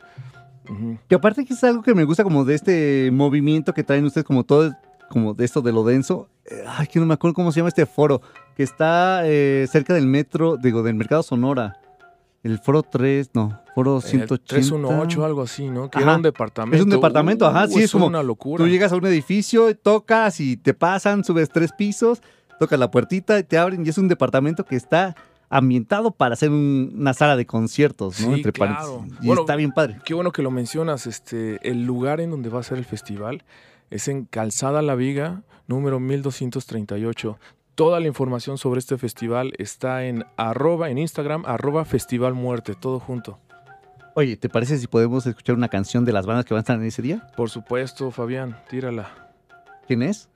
Que 1.09 1.15
aparte 1.15 1.45
que 1.45 1.55
es 1.55 1.63
algo 1.63 1.83
que 1.83 1.95
me 1.95 2.05
gusta 2.05 2.25
como 2.25 2.45
de 2.45 2.55
este 2.55 3.11
movimiento 3.13 3.73
que 3.73 3.85
traen 3.85 4.05
ustedes, 4.05 4.25
como 4.25 4.43
todo, 4.43 4.75
como 5.09 5.35
de 5.35 5.45
esto 5.45 5.63
de 5.63 5.73
lo 5.73 5.85
denso. 5.85 6.29
Ay, 6.67 6.87
que 6.89 6.99
no 6.99 7.07
me 7.07 7.15
acuerdo 7.15 7.35
cómo 7.35 7.53
se 7.53 7.61
llama 7.61 7.69
este 7.69 7.87
foro, 7.87 8.21
que 8.57 8.63
está 8.63 9.23
eh, 9.25 9.67
cerca 9.71 9.95
del 9.95 10.07
metro, 10.07 10.57
digo, 10.57 10.83
del 10.83 10.95
Mercado 10.95 11.23
Sonora. 11.23 11.79
El 12.47 12.59
foro 12.59 12.83
3, 12.83 13.31
no, 13.35 13.61
foro 13.75 13.99
Eh, 13.99 14.03
180. 14.03 14.45
318, 14.47 15.25
algo 15.25 15.43
así, 15.43 15.69
¿no? 15.69 15.91
Que 15.91 15.99
Ajá. 15.99 16.07
era 16.07 16.17
un 16.17 16.23
departamento. 16.23 16.77
Es 16.77 16.83
un 16.83 16.91
departamento, 16.91 17.47
ajá, 17.47 17.65
Uh, 17.65 17.69
sí, 17.69 17.83
es 17.83 17.91
como 17.93 18.07
una 18.07 18.23
locura. 18.23 18.63
Tú 18.65 18.69
llegas 18.71 18.93
a 18.93 18.97
un 18.97 19.05
edificio, 19.07 19.75
tocas 19.77 20.39
y 20.41 20.57
te 20.57 20.73
pasan, 20.75 21.25
subes 21.25 21.49
tres 21.51 21.73
pisos, 21.73 22.23
tocas 22.61 22.79
la 22.79 22.91
puertita 22.91 23.39
y 23.39 23.43
te 23.43 23.59
abren 23.59 23.85
y 23.85 23.89
es 23.89 23.99
un 23.99 24.09
departamento 24.09 24.65
que 24.65 24.77
está 24.77 25.17
ambientado 25.49 26.11
para 26.11 26.35
hacer 26.35 26.51
un- 26.51 26.93
una 26.97 27.15
sala 27.15 27.37
de 27.37 27.47
conciertos, 27.47 28.21
¿no? 28.21 28.29
Sí, 28.29 28.35
Entre 28.35 28.53
claro. 28.53 28.75
paréntesis. 28.99 29.19
Y 29.23 29.27
Bueno, 29.27 29.43
está 29.43 29.57
bien 29.57 29.73
padre. 29.73 29.99
Qué 30.05 30.15
bueno 30.15 30.31
que 30.33 30.43
lo 30.43 30.51
mencionas. 30.51 31.07
Este, 31.07 31.59
el 31.69 31.85
lugar 31.85 32.21
en 32.21 32.31
donde 32.31 32.49
va 32.49 32.61
a 32.61 32.63
ser 32.63 32.79
el 32.79 32.85
festival 32.85 33.43
es 33.91 34.09
en 34.09 34.25
Calzada 34.25 34.83
La 34.83 34.95
Viga, 34.95 35.43
número 35.69 35.99
1238. 36.01 37.39
Toda 37.77 38.01
la 38.01 38.07
información 38.07 38.57
sobre 38.57 38.79
este 38.79 38.97
festival 38.97 39.53
está 39.59 40.07
en 40.07 40.25
arroba, 40.39 40.89
en 40.89 40.97
Instagram, 40.97 41.45
arroba 41.45 41.85
Festival 41.85 42.33
Muerte, 42.33 42.75
todo 42.75 42.99
junto. 42.99 43.39
Oye, 44.15 44.39
¿te 44.39 44.49
parece 44.49 44.79
si 44.79 44.87
podemos 44.87 45.27
escuchar 45.27 45.57
una 45.57 45.69
canción 45.69 46.07
de 46.07 46.13
las 46.15 46.25
bandas 46.25 46.47
que 46.47 46.55
van 46.55 46.61
a 46.61 46.63
estar 46.63 46.79
en 46.79 46.87
ese 46.87 47.03
día? 47.03 47.27
Por 47.37 47.51
supuesto, 47.51 48.11
Fabián, 48.11 48.59
tírala. 48.71 49.11
¿Quién 49.87 50.03
es? 50.03 50.31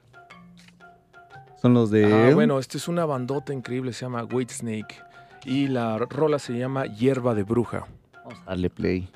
Son 1.63 1.73
los 1.73 1.91
de... 1.91 2.29
Ah, 2.29 2.35
bueno, 2.35 2.59
esta 2.59 2.77
es 2.77 2.89
una 2.89 3.07
bandota 3.07 3.55
increíble, 3.55 3.95
se 3.95 4.03
llama 4.05 4.25
Whitesnake. 4.25 5.03
Y 5.47 5.69
la 5.69 5.97
rola 5.97 6.39
se 6.39 6.59
llama 6.59 6.85
Hierba 6.85 7.35
de 7.35 7.45
Bruja. 7.45 7.87
Vamos 8.23 8.39
a 8.43 8.51
darle 8.51 8.69
play. 8.69 9.09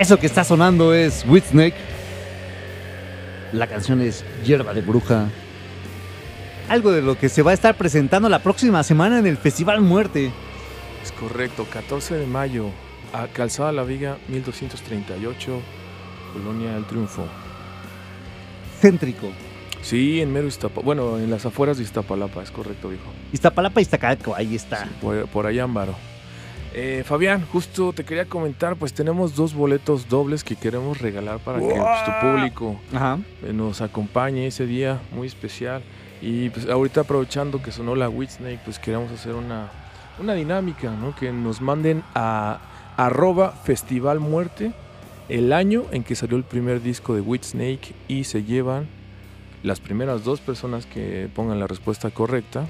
Eso 0.00 0.18
que 0.18 0.26
está 0.26 0.44
sonando 0.44 0.94
es 0.94 1.26
Whitsnake. 1.28 1.74
La 3.52 3.66
canción 3.66 4.00
es 4.00 4.24
Hierba 4.42 4.72
de 4.72 4.80
Bruja. 4.80 5.28
Algo 6.70 6.90
de 6.90 7.02
lo 7.02 7.18
que 7.18 7.28
se 7.28 7.42
va 7.42 7.50
a 7.50 7.54
estar 7.54 7.76
presentando 7.76 8.30
la 8.30 8.38
próxima 8.38 8.82
semana 8.82 9.18
en 9.18 9.26
el 9.26 9.36
Festival 9.36 9.82
Muerte. 9.82 10.32
Es 11.02 11.12
correcto, 11.12 11.66
14 11.70 12.14
de 12.14 12.26
mayo, 12.26 12.70
a 13.12 13.26
Calzada 13.26 13.72
La 13.72 13.82
Viga, 13.82 14.16
1238, 14.28 15.60
Colonia 16.32 16.72
del 16.72 16.86
Triunfo. 16.86 17.26
Céntrico. 18.80 19.28
Sí, 19.82 20.22
en 20.22 20.32
mero 20.32 20.48
Iztapalapa, 20.48 20.80
bueno, 20.80 21.18
en 21.18 21.30
las 21.30 21.44
afueras 21.44 21.76
de 21.76 21.82
Iztapalapa, 21.84 22.42
es 22.42 22.50
correcto, 22.50 22.88
viejo. 22.88 23.12
Iztapalapa, 23.34 23.82
Iztacalco, 23.82 24.34
ahí 24.34 24.54
está. 24.54 24.84
Sí, 24.84 24.90
por, 25.02 25.26
por 25.26 25.44
allá, 25.44 25.64
Ámbaro. 25.64 25.94
Eh, 26.72 27.02
Fabián, 27.04 27.44
justo 27.52 27.92
te 27.92 28.04
quería 28.04 28.26
comentar, 28.26 28.76
pues 28.76 28.92
tenemos 28.92 29.34
dos 29.34 29.54
boletos 29.54 30.08
dobles 30.08 30.44
que 30.44 30.54
queremos 30.54 30.98
regalar 31.00 31.40
para 31.40 31.58
que 31.58 31.66
pues, 31.66 32.04
tu 32.04 32.12
público 32.20 32.80
Ajá. 32.94 33.18
eh, 33.44 33.52
nos 33.52 33.80
acompañe 33.80 34.46
ese 34.46 34.66
día 34.66 35.00
muy 35.12 35.26
especial. 35.26 35.82
Y 36.22 36.50
pues 36.50 36.68
ahorita 36.68 37.00
aprovechando 37.00 37.62
que 37.62 37.72
sonó 37.72 37.96
la 37.96 38.08
Whitsnake, 38.08 38.60
pues 38.64 38.78
queremos 38.78 39.10
hacer 39.10 39.34
una, 39.34 39.70
una 40.20 40.34
dinámica, 40.34 40.90
¿no? 40.90 41.16
Que 41.16 41.32
nos 41.32 41.60
manden 41.60 42.04
a 42.14 42.60
arroba 42.96 43.52
Festival 43.52 44.20
Muerte 44.20 44.72
el 45.28 45.52
año 45.52 45.84
en 45.90 46.04
que 46.04 46.14
salió 46.14 46.36
el 46.36 46.44
primer 46.44 46.82
disco 46.82 47.14
de 47.14 47.20
Whitsnake 47.20 47.94
y 48.06 48.24
se 48.24 48.44
llevan 48.44 48.86
las 49.62 49.80
primeras 49.80 50.24
dos 50.24 50.40
personas 50.40 50.86
que 50.86 51.28
pongan 51.34 51.58
la 51.60 51.66
respuesta 51.66 52.10
correcta, 52.10 52.66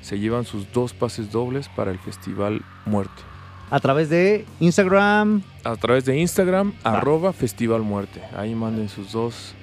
se 0.00 0.18
llevan 0.18 0.44
sus 0.44 0.72
dos 0.72 0.92
pases 0.92 1.30
dobles 1.30 1.68
para 1.68 1.90
el 1.90 1.98
Festival 1.98 2.62
Muerte. 2.84 3.31
A 3.72 3.80
través 3.80 4.08
de 4.10 4.44
Instagram. 4.60 5.42
A 5.64 5.76
través 5.76 6.04
de 6.04 6.18
Instagram, 6.18 6.72
Va. 6.86 6.98
arroba 6.98 7.32
Festival 7.32 7.80
Muerte. 7.80 8.20
Ahí 8.36 8.54
manden 8.54 8.88
sus 8.90 9.12
dos 9.12 9.54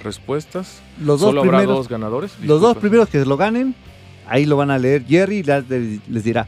respuestas. 0.00 0.80
Los 0.98 1.20
dos 1.20 1.28
Solo 1.30 1.40
habrá 1.42 1.58
primeros. 1.58 1.76
dos 1.76 1.88
ganadores. 1.88 2.32
Los 2.42 2.60
dos 2.62 2.78
primeros 2.78 3.08
que 3.10 3.24
lo 3.26 3.36
ganen, 3.36 3.74
ahí 4.26 4.46
lo 4.46 4.56
van 4.56 4.70
a 4.70 4.78
leer 4.78 5.04
Jerry 5.06 5.40
y 5.40 5.42
les 6.10 6.24
dirá 6.24 6.46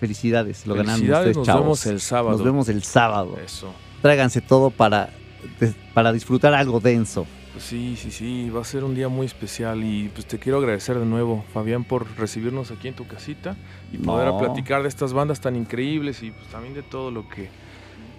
felicidades, 0.00 0.66
lo 0.66 0.74
ganaron 0.74 0.96
Felicidades, 0.96 1.28
ustedes, 1.28 1.36
nos 1.38 1.46
chavos. 1.46 1.62
vemos 1.62 1.86
el 1.86 2.00
sábado. 2.00 2.30
Nos 2.36 2.44
vemos 2.44 2.68
el 2.68 2.82
sábado. 2.82 3.38
Eso. 3.44 3.72
Tráiganse 4.02 4.40
todo 4.40 4.70
para, 4.70 5.10
para 5.94 6.12
disfrutar 6.12 6.54
algo 6.54 6.80
denso. 6.80 7.24
Pues 7.58 7.66
sí, 7.66 7.96
sí, 7.96 8.12
sí, 8.12 8.50
va 8.50 8.60
a 8.60 8.64
ser 8.64 8.84
un 8.84 8.94
día 8.94 9.08
muy 9.08 9.26
especial 9.26 9.82
y 9.82 10.10
pues 10.14 10.26
te 10.26 10.38
quiero 10.38 10.58
agradecer 10.58 10.96
de 10.96 11.04
nuevo, 11.04 11.44
Fabián, 11.52 11.82
por 11.82 12.06
recibirnos 12.16 12.70
aquí 12.70 12.86
en 12.86 12.94
tu 12.94 13.04
casita 13.04 13.56
y 13.92 13.98
poder 13.98 14.28
No. 14.28 14.38
platicar 14.38 14.82
de 14.82 14.88
estas 14.88 15.12
bandas 15.12 15.40
tan 15.40 15.56
increíbles 15.56 16.22
y 16.22 16.30
pues 16.30 16.46
también 16.52 16.72
de 16.74 16.84
todo 16.84 17.10
lo 17.10 17.28
que 17.28 17.48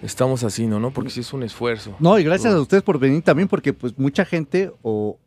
estamos 0.02 0.44
haciendo, 0.44 0.78
¿no? 0.78 0.90
Porque 0.90 1.08
sí 1.08 1.20
es 1.20 1.32
un 1.32 1.42
esfuerzo. 1.42 1.96
No, 2.00 2.18
y 2.18 2.24
gracias 2.24 2.52
a 2.52 2.60
ustedes 2.60 2.82
por 2.82 2.98
venir 2.98 3.22
también, 3.22 3.48
porque 3.48 3.72
pues 3.72 3.98
mucha 3.98 4.26
gente 4.26 4.74
o 4.82 5.18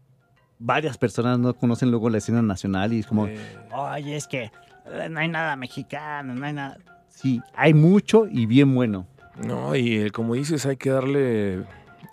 varias 0.59 0.95
personas 0.99 1.39
no 1.39 1.51
conocen 1.55 1.89
luego 1.89 2.07
la 2.11 2.19
escena 2.19 2.43
nacional 2.43 2.93
y 2.93 2.99
es 2.99 3.07
como, 3.07 3.25
Eh, 3.25 3.35
oye, 3.71 4.15
es 4.15 4.27
que 4.27 4.43
eh, 4.91 5.09
no 5.09 5.21
hay 5.21 5.27
nada 5.27 5.55
mexicano, 5.55 6.35
no 6.35 6.45
hay 6.45 6.53
nada. 6.53 6.77
Sí, 7.09 7.41
hay 7.55 7.73
mucho 7.73 8.27
y 8.29 8.45
bien 8.45 8.75
bueno. 8.75 9.07
no, 9.43 9.75
y 9.75 9.97
eh, 9.97 10.11
como 10.11 10.35
dices, 10.35 10.67
hay 10.67 10.77
que 10.77 10.91
darle 10.91 11.63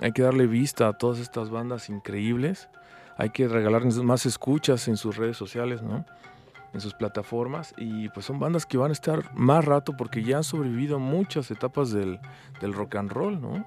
hay 0.01 0.13
que 0.13 0.23
darle 0.23 0.47
vista 0.47 0.89
a 0.89 0.93
todas 0.95 1.19
estas 1.19 1.51
bandas 1.51 1.89
increíbles. 1.89 2.69
Hay 3.17 3.31
que 3.31 3.49
regalarles 3.49 3.97
más 3.99 4.25
escuchas 4.27 4.89
en 4.89 4.97
sus 4.97 5.17
redes 5.17 5.37
sociales, 5.37 5.83
¿no? 5.83 6.05
En 6.73 6.81
sus 6.81 6.95
plataformas. 6.95 7.75
Y 7.77 8.09
pues 8.11 8.25
son 8.27 8.39
bandas 8.39 8.65
que 8.65 8.79
van 8.79 8.91
a 8.91 8.93
estar 8.93 9.23
más 9.35 9.65
rato 9.65 9.97
porque 9.97 10.23
ya 10.23 10.39
han 10.39 10.45
sobrevivido 10.45 10.99
muchas 10.99 11.51
etapas 11.51 11.91
del, 11.91 12.19
del 12.61 12.73
rock 12.73 12.97
and 12.97 13.11
roll, 13.13 13.41
¿no? 13.41 13.65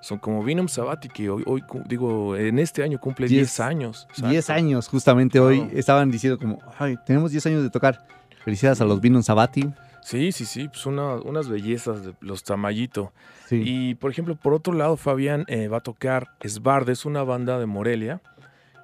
Son 0.00 0.18
como 0.18 0.42
Venom 0.42 0.68
Sabati, 0.68 1.08
que 1.08 1.30
hoy, 1.30 1.42
hoy 1.46 1.64
digo, 1.86 2.36
en 2.36 2.58
este 2.58 2.82
año 2.82 2.98
cumple 3.00 3.26
Diez- 3.28 3.56
10 3.56 3.60
años. 3.60 4.08
10 4.16 4.32
Exacto. 4.34 4.52
años, 4.58 4.88
justamente 4.88 5.40
hoy 5.40 5.60
Claro. 5.60 5.78
estaban 5.78 6.10
diciendo 6.10 6.38
como, 6.38 6.58
ay, 6.78 6.96
tenemos 7.06 7.30
10 7.30 7.46
años 7.46 7.62
de 7.62 7.70
tocar. 7.70 8.06
Felicidades 8.44 8.80
a 8.80 8.84
los 8.84 9.00
Vinon 9.00 9.22
Sabati. 9.22 9.68
Sí, 10.06 10.30
sí, 10.30 10.44
sí, 10.46 10.68
pues 10.68 10.86
una- 10.86 11.16
unas 11.16 11.48
bellezas 11.48 12.04
de 12.04 12.14
los 12.20 12.44
Tamayito. 12.44 13.12
Sí. 13.48 13.60
Y 13.66 13.94
por 13.96 14.12
ejemplo, 14.12 14.36
por 14.36 14.54
otro 14.54 14.72
lado, 14.72 14.96
Fabián 14.96 15.44
eh, 15.48 15.66
va 15.66 15.78
a 15.78 15.80
tocar 15.80 16.28
Svard, 16.44 16.88
es 16.90 17.04
una 17.04 17.24
banda 17.24 17.58
de 17.58 17.66
Morelia 17.66 18.20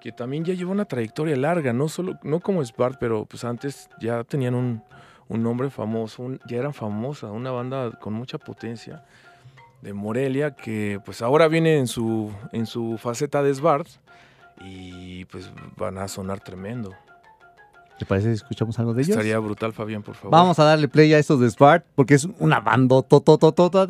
que 0.00 0.10
también 0.10 0.44
ya 0.44 0.52
lleva 0.54 0.72
una 0.72 0.84
trayectoria 0.84 1.36
larga, 1.36 1.72
no 1.72 1.88
solo, 1.88 2.18
no 2.24 2.40
como 2.40 2.64
Svard, 2.64 2.96
pero 2.98 3.24
pues 3.24 3.44
antes 3.44 3.88
ya 4.00 4.24
tenían 4.24 4.56
un, 4.56 4.82
un 5.28 5.42
nombre 5.44 5.70
famoso, 5.70 6.24
un- 6.24 6.40
ya 6.48 6.56
eran 6.56 6.74
famosa, 6.74 7.30
una 7.30 7.52
banda 7.52 7.92
con 8.00 8.14
mucha 8.14 8.38
potencia 8.38 9.04
de 9.80 9.92
Morelia 9.92 10.56
que 10.56 10.98
pues 11.04 11.22
ahora 11.22 11.46
viene 11.46 11.78
en 11.78 11.86
su, 11.86 12.32
en 12.50 12.66
su 12.66 12.98
faceta 12.98 13.44
de 13.44 13.54
Svard 13.54 13.86
y 14.60 15.24
pues 15.26 15.52
van 15.76 15.98
a 15.98 16.08
sonar 16.08 16.40
tremendo. 16.40 16.92
¿Te 18.02 18.06
parece 18.06 18.30
si 18.30 18.34
escuchamos 18.34 18.76
algo 18.80 18.94
de 18.94 19.02
ellos? 19.02 19.10
Estaría 19.10 19.38
brutal, 19.38 19.72
Fabián, 19.72 20.02
por 20.02 20.16
favor. 20.16 20.32
Vamos 20.32 20.58
a 20.58 20.64
darle 20.64 20.88
play 20.88 21.14
a 21.14 21.20
estos 21.20 21.38
de 21.38 21.48
Spart 21.48 21.84
porque 21.94 22.14
es 22.14 22.26
una 22.40 22.58
banda 22.58 23.00
totototota 23.00 23.86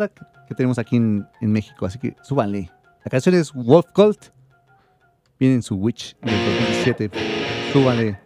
que 0.47 0.55
tenemos 0.55 0.79
aquí 0.79 0.97
en, 0.97 1.27
en 1.41 1.51
México. 1.51 1.87
Así 1.87 1.99
que 1.99 2.15
súbanle. 2.23 2.71
La 3.07 3.11
canción 3.11 3.35
es 3.35 3.55
Wolf 3.55 3.87
Cult. 3.95 4.27
Viene 5.41 5.55
en 5.55 5.63
su 5.63 5.77
Witch 5.77 6.15
del 6.21 6.35
2017. 6.85 7.11
Súbanle. 7.73 8.19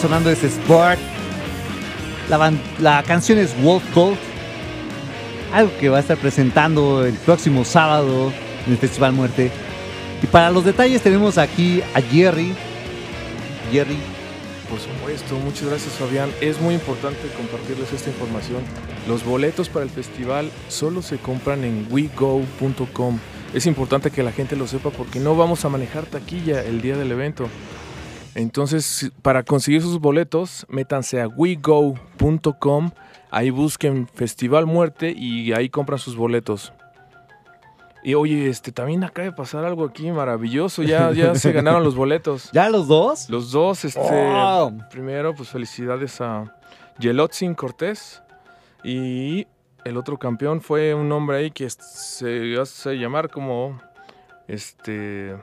Sonando 0.00 0.30
es 0.30 0.42
Sport. 0.42 0.98
La, 2.28 2.52
la 2.78 3.02
canción 3.02 3.38
es 3.38 3.54
Wolf 3.62 3.82
Cult. 3.92 4.18
Algo 5.52 5.70
que 5.78 5.88
va 5.88 5.98
a 5.98 6.00
estar 6.00 6.16
presentando 6.16 7.04
el 7.04 7.14
próximo 7.14 7.64
sábado 7.64 8.32
en 8.66 8.72
el 8.72 8.78
Festival 8.78 9.12
Muerte. 9.12 9.50
Y 10.22 10.26
para 10.26 10.50
los 10.50 10.64
detalles 10.64 11.02
tenemos 11.02 11.38
aquí 11.38 11.82
a 11.94 12.00
Jerry. 12.00 12.54
Jerry, 13.72 13.98
Por 14.68 14.78
supuesto, 14.80 15.36
muchas 15.36 15.68
gracias 15.68 15.94
Fabián. 15.94 16.30
Es 16.40 16.60
muy 16.60 16.74
importante 16.74 17.28
compartirles 17.36 17.92
esta 17.92 18.10
información. 18.10 18.62
Los 19.08 19.24
boletos 19.24 19.68
para 19.68 19.84
el 19.84 19.90
festival 19.90 20.50
solo 20.68 21.02
se 21.02 21.18
compran 21.18 21.64
en 21.64 21.86
wego.com. 21.90 23.18
Es 23.52 23.66
importante 23.66 24.10
que 24.10 24.22
la 24.22 24.32
gente 24.32 24.56
lo 24.56 24.66
sepa 24.66 24.90
porque 24.90 25.20
no 25.20 25.36
vamos 25.36 25.64
a 25.64 25.68
manejar 25.68 26.06
taquilla 26.06 26.62
el 26.62 26.80
día 26.80 26.96
del 26.96 27.10
evento. 27.10 27.48
Entonces, 28.34 29.10
para 29.22 29.42
conseguir 29.42 29.82
sus 29.82 29.98
boletos, 29.98 30.66
métanse 30.68 31.20
a 31.20 31.26
wego.com, 31.28 32.90
ahí 33.30 33.50
busquen 33.50 34.06
Festival 34.08 34.66
Muerte 34.66 35.12
y 35.16 35.52
ahí 35.52 35.68
compran 35.68 35.98
sus 35.98 36.16
boletos. 36.16 36.72
Y 38.02 38.14
oye, 38.14 38.48
este 38.48 38.72
también 38.72 39.04
acaba 39.04 39.26
de 39.26 39.32
pasar 39.32 39.64
algo 39.64 39.84
aquí 39.84 40.10
maravilloso, 40.10 40.82
ya, 40.82 41.12
ya 41.12 41.34
se 41.34 41.52
ganaron 41.52 41.84
los 41.84 41.94
boletos. 41.96 42.50
¿ya 42.52 42.70
los 42.70 42.88
dos? 42.88 43.28
Los 43.28 43.50
dos, 43.50 43.84
este, 43.84 44.00
Oh. 44.02 44.72
primero, 44.90 45.34
pues 45.34 45.50
felicidades 45.50 46.20
a 46.20 46.56
Yelotzin 46.98 47.54
Cortés 47.54 48.22
y 48.84 49.46
el 49.84 49.96
otro 49.98 50.18
campeón 50.18 50.60
fue 50.62 50.94
un 50.94 51.10
hombre 51.12 51.38
ahí 51.38 51.50
que 51.50 51.68
se 51.68 52.56
hace 52.58 52.94
llamar 52.96 53.28
como, 53.28 53.78
este, 54.48 55.36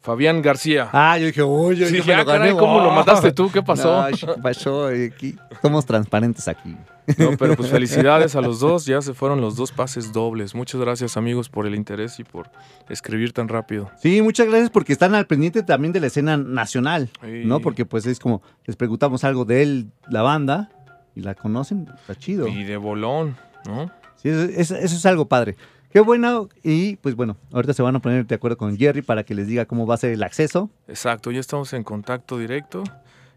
Fabián 0.00 0.40
García. 0.42 0.88
Ah, 0.92 1.18
yo 1.18 1.26
dije, 1.26 1.42
oye, 1.42 1.86
Sí, 1.86 1.96
yo 1.98 2.02
dije, 2.02 2.24
me 2.38 2.50
lo. 2.50 2.56
¿cómo 2.56 2.80
lo 2.80 2.90
mataste 2.92 3.32
tú? 3.32 3.50
¿Qué 3.50 3.62
pasó? 3.64 4.08
No, 4.10 4.16
¿qué 4.16 4.40
pasó? 4.40 4.86
Aquí 4.86 5.36
somos 5.60 5.84
transparentes 5.86 6.46
aquí. 6.48 6.76
No, 7.18 7.36
pero 7.38 7.56
pues 7.56 7.70
felicidades 7.70 8.36
a 8.36 8.40
los 8.40 8.60
dos, 8.60 8.84
ya 8.86 9.00
se 9.02 9.12
fueron 9.14 9.40
los 9.40 9.56
dos 9.56 9.72
pases 9.72 10.12
dobles. 10.12 10.54
Muchas 10.54 10.80
gracias 10.80 11.16
amigos 11.16 11.48
por 11.48 11.66
el 11.66 11.74
interés 11.74 12.20
y 12.20 12.24
por 12.24 12.50
escribir 12.88 13.32
tan 13.32 13.48
rápido. 13.48 13.90
Sí, 14.00 14.22
muchas 14.22 14.46
gracias 14.46 14.70
porque 14.70 14.92
están 14.92 15.14
al 15.14 15.26
pendiente 15.26 15.62
también 15.62 15.92
de 15.92 16.00
la 16.00 16.06
escena 16.08 16.36
nacional, 16.36 17.10
Sí. 17.22 17.42
¿no? 17.44 17.60
Porque 17.60 17.84
pues 17.86 18.06
es 18.06 18.18
como, 18.20 18.42
les 18.66 18.76
preguntamos 18.76 19.24
algo 19.24 19.44
de 19.44 19.62
él, 19.62 19.90
la 20.08 20.22
banda, 20.22 20.70
y 21.14 21.22
la 21.22 21.34
conocen, 21.34 21.88
está 21.98 22.14
chido. 22.14 22.46
Y 22.46 22.62
de 22.64 22.76
bolón, 22.76 23.36
¿no? 23.66 23.90
Sí, 24.16 24.28
eso, 24.28 24.42
eso- 24.42 24.76
eso 24.76 24.96
es 24.96 25.06
algo 25.06 25.26
padre. 25.28 25.56
Qué 25.90 26.00
bueno, 26.00 26.48
y 26.62 26.96
pues 26.96 27.14
bueno, 27.14 27.36
ahorita 27.52 27.72
se 27.72 27.82
van 27.82 27.96
a 27.96 28.00
poner 28.00 28.26
de 28.26 28.34
acuerdo 28.34 28.58
con 28.58 28.76
Jerry 28.76 29.00
para 29.00 29.24
que 29.24 29.34
les 29.34 29.46
diga 29.46 29.64
cómo 29.64 29.86
va 29.86 29.94
a 29.94 29.98
ser 29.98 30.12
el 30.12 30.22
acceso. 30.22 30.70
Exacto, 30.86 31.30
ya 31.30 31.40
estamos 31.40 31.72
en 31.72 31.82
contacto 31.82 32.38
directo. 32.38 32.84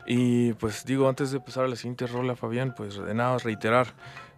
Y 0.05 0.53
pues 0.53 0.83
digo, 0.85 1.07
antes 1.07 1.31
de 1.31 1.37
empezar 1.37 1.63
a 1.63 1.67
la 1.67 1.75
siguiente 1.77 2.07
rola, 2.07 2.35
Fabián, 2.35 2.73
pues 2.75 2.97
de 2.97 3.13
nada 3.13 3.37
reiterar, 3.37 3.87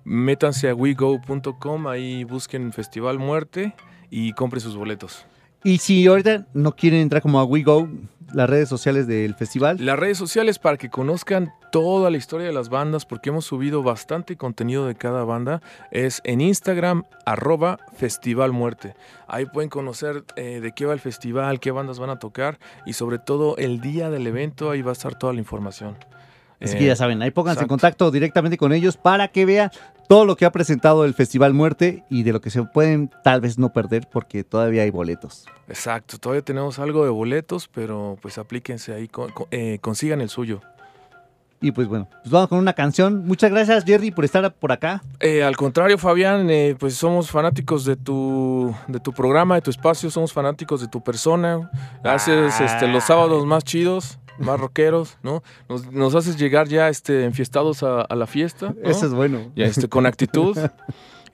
métanse 0.04 0.70
a 0.70 0.76
wego.com, 0.76 1.88
ahí 1.88 2.24
busquen 2.24 2.72
Festival 2.72 3.18
Muerte 3.18 3.74
y 4.12 4.34
compren 4.34 4.62
sus 4.62 4.76
boletos. 4.76 5.26
Y 5.64 5.80
si 5.80 6.06
ahorita 6.06 6.46
no 6.54 6.76
quieren 6.76 7.00
entrar 7.00 7.22
como 7.22 7.40
a 7.40 7.46
WeGo, 7.46 7.90
las 8.34 8.50
redes 8.50 8.70
sociales 8.70 9.08
del 9.08 9.34
festival, 9.36 9.78
Las 9.80 9.98
redes 9.98 10.18
sociales 10.18 10.60
para 10.60 10.78
que 10.78 10.90
conozcan 10.90 11.54
toda 11.74 12.12
la 12.12 12.18
historia 12.18 12.46
de 12.46 12.54
las 12.54 12.70
bandas, 12.70 13.04
porque 13.04 13.30
hemos 13.32 13.46
subido 13.46 13.82
bastante 13.82 14.38
contenido 14.38 14.86
de 14.86 14.94
cada 14.94 15.24
banda, 15.24 15.60
es 15.90 16.22
en 16.24 16.40
Instagram, 16.40 17.04
arroba 17.26 17.80
Festival 17.98 18.52
Muerte. 18.52 18.94
Ahí 19.28 19.48
pueden 19.48 19.72
conocer 19.72 20.24
eh, 20.36 20.60
de 20.62 20.72
qué 20.74 20.86
va 20.86 20.94
el 20.94 21.00
festival, 21.00 21.60
qué 21.60 21.72
bandas 21.72 21.98
van 21.98 22.12
a 22.12 22.20
tocar 22.20 22.60
y 22.86 22.94
sobre 22.94 23.18
todo 23.18 23.58
el 23.58 23.82
día 23.82 24.12
del 24.12 24.28
evento, 24.28 24.70
ahí 24.70 24.84
va 24.84 24.92
a 24.92 24.94
estar 24.94 25.16
toda 25.18 25.34
la 25.34 25.40
información. 25.40 25.98
así 26.62 26.76
Eh, 26.76 26.78
que 26.78 26.86
ya 26.86 26.96
saben, 26.96 27.24
ahí 27.24 27.32
pónganse 27.32 27.64
en 27.64 27.68
contacto 27.68 28.12
directamente 28.12 28.56
con 28.56 28.72
ellos 28.72 28.96
para 28.96 29.30
que 29.30 29.44
vean 29.48 29.72
todo 30.08 30.26
lo 30.26 30.36
que 30.36 30.46
ha 30.46 30.52
presentado 30.52 31.06
el 31.06 31.16
Festival 31.16 31.56
Muerte 31.56 32.04
y 32.08 32.22
de 32.22 32.34
lo 32.34 32.40
que 32.40 32.52
se 32.52 32.62
pueden 32.66 33.10
tal 33.24 33.42
vez 33.42 33.58
no 33.58 33.74
perder 33.74 34.08
porque 34.12 34.44
todavía 34.44 34.84
hay 34.84 34.92
boletos. 34.92 35.48
Exacto, 35.68 36.20
todavía 36.20 36.44
tenemos 36.44 36.78
algo 36.78 37.04
de 37.04 37.10
boletos, 37.10 37.68
pero 37.68 38.16
pues 38.22 38.38
aplíquense 38.38 38.94
ahí, 38.94 39.08
con- 39.08 39.34
eh, 39.50 39.80
consigan 39.82 40.22
el 40.22 40.30
suyo. 40.30 40.62
Y 41.64 41.72
pues 41.72 41.88
bueno, 41.88 42.10
pues 42.22 42.30
vamos 42.30 42.50
con 42.50 42.60
una 42.60 42.74
canción. 42.74 43.26
Muchas 43.26 43.50
gracias 43.50 43.86
Jerry 43.86 44.12
por 44.12 44.26
estar 44.26 44.54
por 44.54 44.74
acá. 44.74 45.02
Eh, 45.22 45.44
al 45.44 45.56
contrario, 45.56 45.98
Fabián, 45.98 46.50
eh, 46.50 46.76
pues 46.78 46.96
somos 46.96 47.32
fanáticos 47.32 47.86
de 47.86 47.96
tu, 47.96 48.76
de 48.90 49.00
tu 49.00 49.14
programa, 49.14 49.56
de 49.56 49.62
tu 49.62 49.72
espacio, 49.72 50.12
somos 50.12 50.34
fanáticos 50.34 50.82
de 50.82 50.90
tu 50.90 51.02
persona. 51.02 51.72
Haces 52.04 52.60
este, 52.60 52.90
los 52.90 53.06
sábados 53.06 53.46
más 53.46 53.64
chidos, 53.64 54.20
más 54.40 54.60
rockeros, 54.60 55.18
¿no? 55.24 55.42
Nos, 55.70 55.90
nos 55.90 56.14
haces 56.16 56.38
llegar 56.38 56.68
ya 56.68 56.90
este, 56.90 57.24
enfiestados 57.24 57.82
a, 57.82 58.02
a 58.02 58.16
la 58.18 58.28
fiesta, 58.28 58.74
¿no? 58.84 58.90
Eso 58.90 59.06
es 59.06 59.14
bueno. 59.14 59.40
Ya, 59.56 59.64
este, 59.66 59.88
con 59.88 60.06
actitud. 60.06 60.58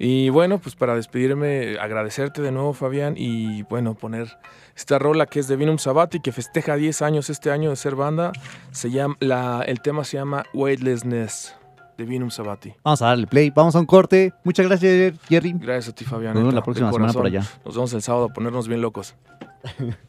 Y 0.02 0.30
bueno, 0.30 0.60
pues 0.60 0.76
para 0.76 0.96
despedirme, 0.96 1.78
agradecerte 1.78 2.42
de 2.42 2.54
nuevo, 2.54 2.72
Fabián, 2.72 3.16
y 3.18 3.64
bueno, 3.64 3.96
poner 3.96 4.38
esta 4.74 4.98
rola 4.98 5.26
que 5.26 5.42
es 5.42 5.50
de 5.50 5.58
Vinum 5.58 5.78
Sabati, 5.78 6.22
que 6.22 6.32
festeja 6.32 6.78
10 6.78 7.02
años 7.02 7.30
este 7.30 7.52
año 7.52 7.70
de 7.70 7.76
ser 7.76 7.96
banda. 7.96 8.32
Se 8.72 8.92
llama, 8.92 9.18
la, 9.20 9.62
el 9.68 9.82
tema 9.82 10.06
se 10.06 10.16
llama 10.16 10.46
Weightlessness 10.54 11.54
de 11.98 12.06
Vinum 12.06 12.30
Sabati. 12.30 12.74
Vamos 12.82 13.02
a 13.02 13.08
darle 13.08 13.28
play, 13.28 13.50
vamos 13.50 13.76
a 13.76 13.80
un 13.80 13.86
corte. 13.86 14.34
Muchas 14.46 14.68
gracias 14.68 15.20
Jerry. 15.28 15.54
Gracias 15.60 15.90
a 15.90 15.96
ti, 15.96 16.06
Fabián. 16.06 16.34
Nos 16.34 16.44
vemos 16.44 16.54
la 16.54 16.64
próxima 16.64 16.94
semana 16.94 17.12
por 17.12 17.26
allá. 17.26 17.44
Nos 17.66 17.76
vemos 17.76 17.92
el 17.92 18.02
sábado 18.02 18.28
a 18.28 18.30
ponernos 18.30 18.70
bien 18.70 18.82
locos. 18.82 19.16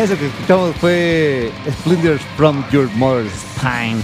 Eso 0.00 0.16
que 0.16 0.28
escuchamos 0.28 0.74
fue 0.76 1.52
Splinters 1.70 2.22
from 2.34 2.64
Your 2.72 2.88
Mother's 2.94 3.30
Spine. 3.34 4.02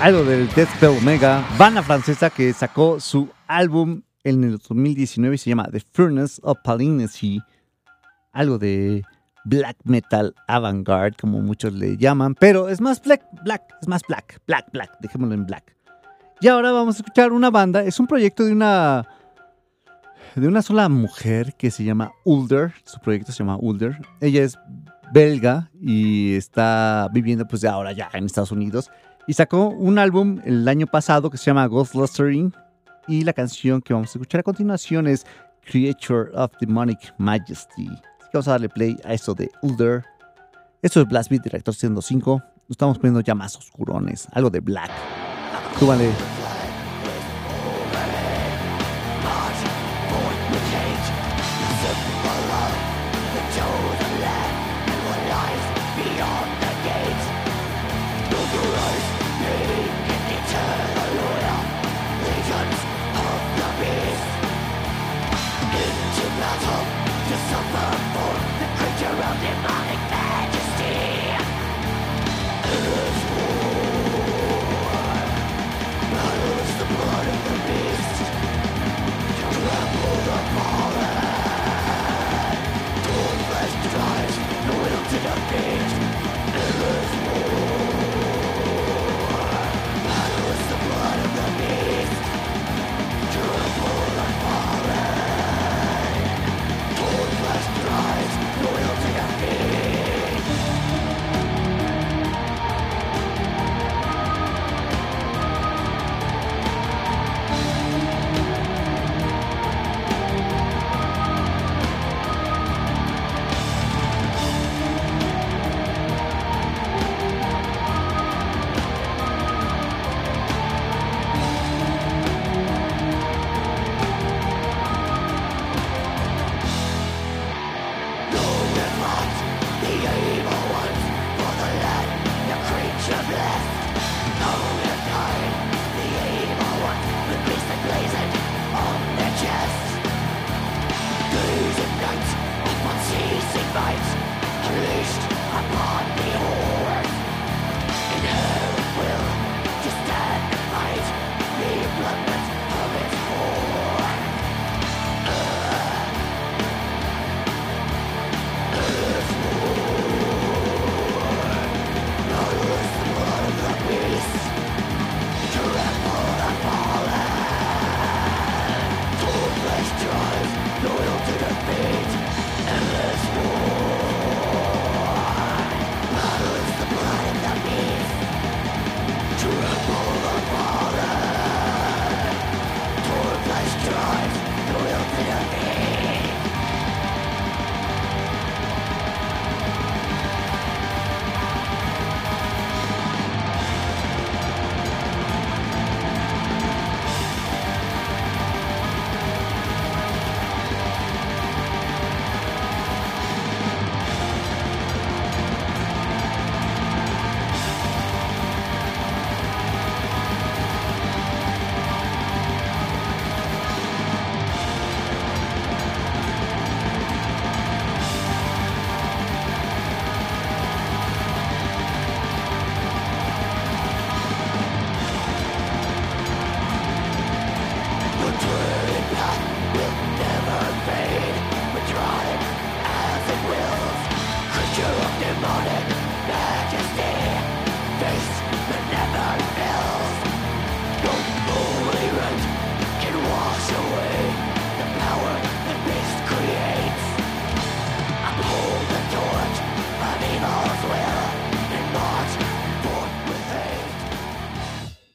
Algo 0.00 0.24
del 0.24 0.48
Death 0.54 0.70
Spell 0.76 0.96
Omega, 0.96 1.46
banda 1.58 1.82
francesa 1.82 2.30
que 2.30 2.54
sacó 2.54 2.98
su 2.98 3.28
álbum 3.46 4.00
en 4.24 4.44
el 4.44 4.52
2019 4.52 5.34
y 5.34 5.38
se 5.38 5.50
llama 5.50 5.68
The 5.70 5.80
Furnace 5.92 6.40
of 6.42 6.56
Palinesi. 6.64 7.42
Algo 8.32 8.56
de 8.56 9.02
black 9.44 9.76
metal 9.84 10.34
avant-garde, 10.46 11.18
como 11.20 11.42
muchos 11.42 11.74
le 11.74 11.98
llaman, 11.98 12.34
pero 12.34 12.70
es 12.70 12.80
más 12.80 13.02
black, 13.02 13.26
black, 13.44 13.64
es 13.82 13.88
más 13.88 14.00
black, 14.08 14.40
black, 14.46 14.72
black, 14.72 14.90
dejémoslo 15.00 15.34
en 15.34 15.44
black. 15.44 15.76
Y 16.40 16.48
ahora 16.48 16.72
vamos 16.72 16.96
a 16.96 16.98
escuchar 17.00 17.32
una 17.32 17.50
banda, 17.50 17.82
es 17.82 18.00
un 18.00 18.06
proyecto 18.06 18.42
de 18.42 18.52
una 18.52 19.06
de 20.40 20.48
una 20.48 20.62
sola 20.62 20.88
mujer 20.88 21.54
que 21.56 21.70
se 21.70 21.84
llama 21.84 22.12
Ulder, 22.24 22.72
su 22.84 23.00
proyecto 23.00 23.32
se 23.32 23.38
llama 23.38 23.56
Ulder. 23.60 23.98
Ella 24.20 24.44
es 24.44 24.58
belga 25.12 25.70
y 25.80 26.34
está 26.34 27.08
viviendo 27.12 27.46
pues 27.46 27.62
de 27.62 27.68
ahora 27.68 27.92
ya 27.92 28.08
en 28.12 28.26
Estados 28.26 28.52
Unidos 28.52 28.90
y 29.26 29.32
sacó 29.34 29.68
un 29.68 29.98
álbum 29.98 30.40
el 30.44 30.68
año 30.68 30.86
pasado 30.86 31.30
que 31.30 31.38
se 31.38 31.46
llama 31.46 31.66
Ghostlustering 31.66 32.52
y 33.06 33.24
la 33.24 33.32
canción 33.32 33.80
que 33.80 33.94
vamos 33.94 34.08
a 34.08 34.12
escuchar 34.12 34.40
a 34.40 34.42
continuación 34.42 35.06
es 35.06 35.26
Creature 35.62 36.30
of 36.34 36.52
Demonic 36.60 37.14
Majesty. 37.18 37.88
Así 37.88 38.30
que 38.30 38.30
vamos 38.34 38.48
a 38.48 38.52
darle 38.52 38.68
play 38.68 38.96
a 39.04 39.14
esto 39.14 39.34
de 39.34 39.50
Ulder. 39.62 40.04
Esto 40.82 41.00
es 41.00 41.08
Blast 41.08 41.30
Beat 41.30 41.42
Director 41.42 41.74
105. 41.74 42.32
Nos 42.32 42.70
estamos 42.70 42.98
poniendo 42.98 43.20
ya 43.20 43.34
más 43.34 43.56
oscurones, 43.56 44.28
algo 44.32 44.50
de 44.50 44.60
black. 44.60 44.90
Súbale. 45.78 46.47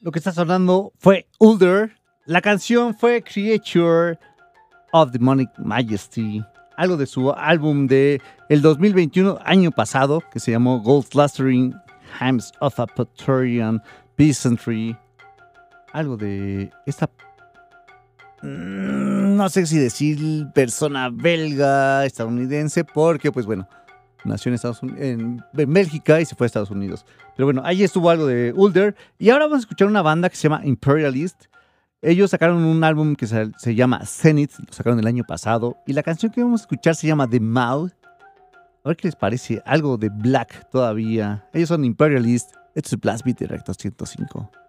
Lo 0.04 0.12
que 0.12 0.18
está 0.18 0.32
sonando 0.32 0.92
fue 0.98 1.26
Ulder. 1.38 1.96
La 2.26 2.42
canción 2.42 2.94
fue 2.94 3.22
Creature 3.22 4.18
of 4.92 5.12
Demonic 5.12 5.48
Majesty. 5.56 6.44
Algo 6.76 6.98
de 6.98 7.06
su 7.06 7.32
álbum 7.32 7.86
de 7.86 8.20
el 8.50 8.60
2021, 8.60 9.38
año 9.42 9.70
pasado, 9.70 10.22
que 10.30 10.40
se 10.40 10.50
llamó 10.50 10.82
Gold 10.82 11.08
Clustering 11.08 11.74
Hymns 12.20 12.52
of 12.60 12.78
a 12.80 12.86
Praetorian 12.86 13.82
Peasantry. 14.14 14.94
Algo 15.94 16.18
de 16.18 16.70
esta. 16.84 17.08
mm, 18.42 19.36
No 19.36 19.48
sé 19.48 19.64
si 19.64 19.78
decir 19.78 20.18
persona 20.52 21.08
belga, 21.08 22.04
estadounidense, 22.04 22.84
porque, 22.84 23.32
pues 23.32 23.46
bueno, 23.46 23.66
nació 24.24 24.50
en, 24.50 24.54
Estados 24.54 24.82
Unidos, 24.82 25.00
en, 25.00 25.42
Bélgica 25.52 26.20
y 26.20 26.24
se 26.24 26.34
fue 26.34 26.44
a 26.44 26.48
Estados 26.48 26.70
Unidos. 26.70 27.04
Pero 27.36 27.46
bueno, 27.46 27.62
ahí 27.64 27.82
estuvo 27.82 28.10
algo 28.10 28.26
de 28.26 28.52
Ulder. 28.54 28.96
Y 29.18 29.30
ahora 29.30 29.44
vamos 29.44 29.58
a 29.58 29.60
escuchar 29.60 29.88
una 29.88 30.02
banda 30.02 30.28
que 30.28 30.36
se 30.36 30.44
llama 30.44 30.62
Imperialist. 30.64 31.44
Ellos 32.02 32.30
sacaron 32.30 32.64
un 32.64 32.84
álbum 32.84 33.16
que 33.16 33.26
se, 33.26 33.50
se 33.56 33.74
llama 33.74 34.04
Zenith, 34.04 34.52
lo 34.58 34.72
sacaron 34.72 34.98
el 34.98 35.06
año 35.06 35.24
pasado. 35.24 35.76
Y 35.86 35.92
la 35.92 36.02
canción 36.02 36.30
que 36.30 36.42
vamos 36.42 36.60
a 36.60 36.64
escuchar 36.64 36.94
se 36.94 37.06
llama 37.06 37.28
The 37.28 37.40
Mouth. 37.40 37.92
A 38.84 38.88
ver 38.88 38.96
qué 38.96 39.08
les 39.08 39.16
parece. 39.16 39.62
Algo 39.64 39.96
de 39.96 40.10
Black 40.10 40.68
todavía. 40.70 41.46
Ellos 41.52 41.68
son 41.68 41.84
Imperialist. 41.84 42.54
Esto 42.74 42.96
es 42.96 43.00
Blast 43.00 43.24
Beat 43.24 43.38
Directo 43.38 43.72
105. 43.72 44.63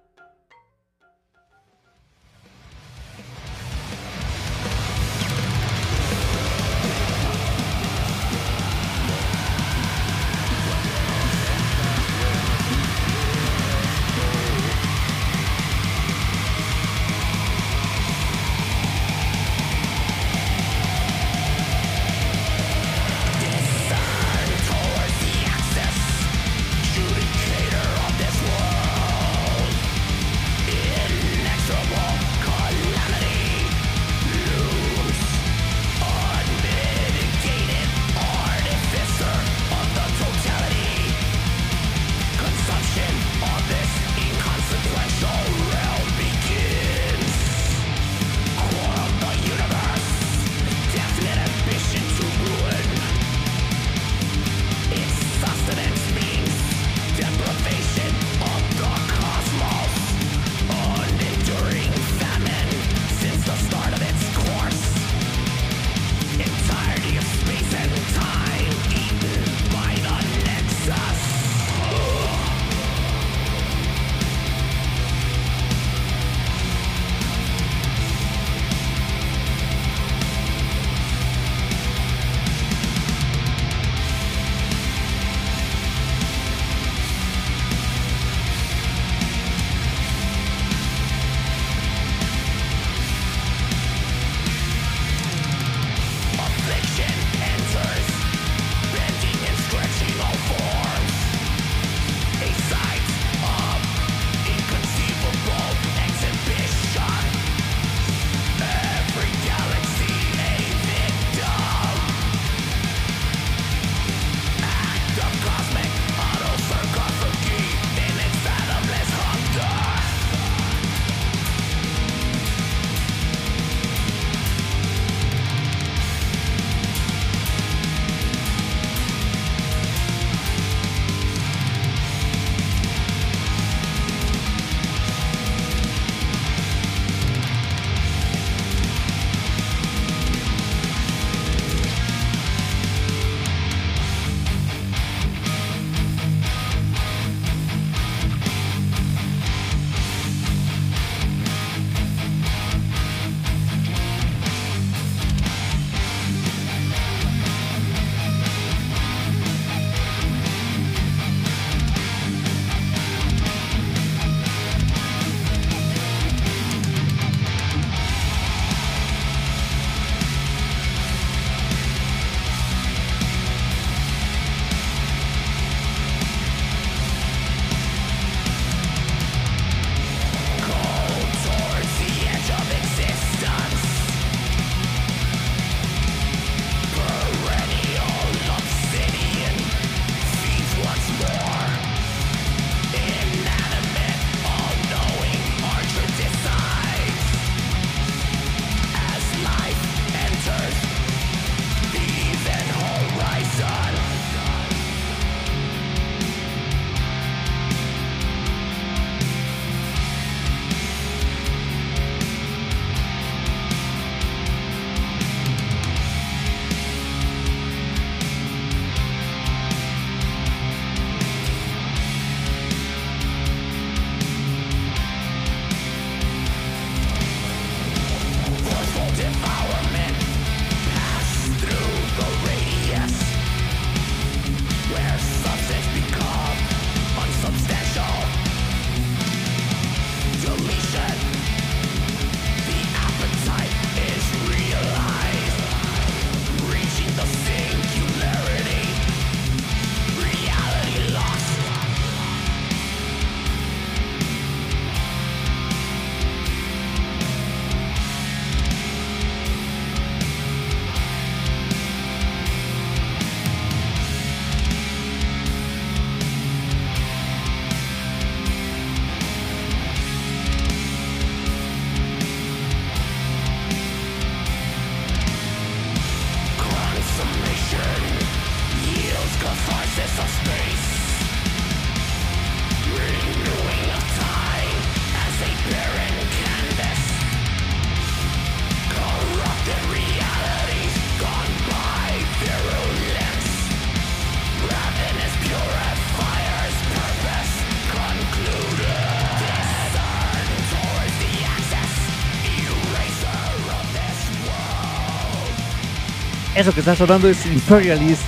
Eso 306.65 306.73
que 306.73 306.79
está 306.79 306.95
sonando 306.95 307.29
es 307.29 307.45
Imperialist 307.45 308.23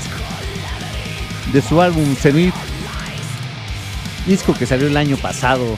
de 1.52 1.60
su 1.60 1.82
álbum 1.82 2.06
Zenith, 2.14 2.54
disco 4.28 4.54
que 4.54 4.68
salió 4.68 4.86
el 4.86 4.96
año 4.96 5.18
pasado. 5.18 5.76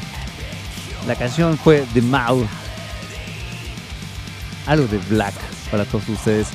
La 1.08 1.16
canción 1.16 1.58
fue 1.58 1.86
The 1.94 2.02
Mouth, 2.02 2.50
algo 4.66 4.88
de 4.88 4.98
Black 5.10 5.34
para 5.72 5.86
todos 5.86 6.10
ustedes. 6.10 6.50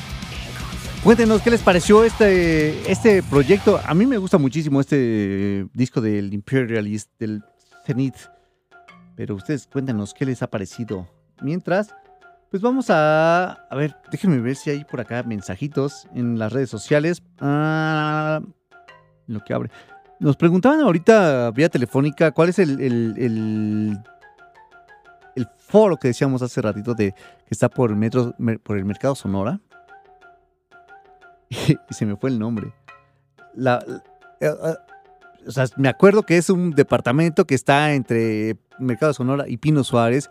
Cuéntenos 1.02 1.40
qué 1.40 1.50
les 1.50 1.62
pareció 1.62 2.04
este, 2.04 2.92
este 2.92 3.22
proyecto. 3.22 3.80
A 3.82 3.94
mí 3.94 4.04
me 4.04 4.18
gusta 4.18 4.36
muchísimo 4.36 4.82
este 4.82 5.66
disco 5.72 6.02
del 6.02 6.34
Imperialist, 6.34 7.08
del 7.18 7.42
Zenith. 7.86 8.28
Pero 9.16 9.36
ustedes 9.36 9.66
cuéntenos 9.72 10.12
qué 10.12 10.26
les 10.26 10.42
ha 10.42 10.48
parecido. 10.48 11.08
Mientras, 11.40 11.94
pues 12.54 12.62
vamos 12.62 12.88
a... 12.88 13.66
A 13.68 13.74
ver, 13.74 13.96
déjenme 14.12 14.38
ver 14.38 14.54
si 14.54 14.70
hay 14.70 14.84
por 14.84 15.00
acá 15.00 15.24
mensajitos 15.24 16.06
en 16.14 16.38
las 16.38 16.52
redes 16.52 16.70
sociales. 16.70 17.20
Ah, 17.40 18.40
lo 19.26 19.40
que 19.40 19.52
abre. 19.52 19.70
Nos 20.20 20.36
preguntaban 20.36 20.78
ahorita 20.78 21.50
vía 21.50 21.68
telefónica 21.68 22.30
cuál 22.30 22.50
es 22.50 22.60
el, 22.60 22.80
el, 22.80 23.98
el, 25.34 25.48
foro 25.58 25.96
que 25.96 26.06
decíamos 26.06 26.42
hace 26.42 26.62
ratito 26.62 26.94
de 26.94 27.10
que 27.12 27.50
está 27.50 27.68
por 27.68 27.90
el, 27.90 27.96
metro, 27.96 28.36
por 28.62 28.78
el 28.78 28.84
Mercado 28.84 29.16
Sonora. 29.16 29.58
y 31.50 31.76
se 31.90 32.06
me 32.06 32.14
fue 32.14 32.30
el 32.30 32.38
nombre. 32.38 32.72
La, 33.56 33.84
eh, 34.40 34.46
eh, 34.46 34.74
o 35.44 35.50
sea, 35.50 35.64
me 35.76 35.88
acuerdo 35.88 36.22
que 36.22 36.36
es 36.36 36.48
un 36.50 36.70
departamento 36.70 37.48
que 37.48 37.56
está 37.56 37.94
entre 37.94 38.56
Mercado 38.78 39.12
Sonora 39.12 39.46
y 39.48 39.56
Pino 39.56 39.82
Suárez. 39.82 40.30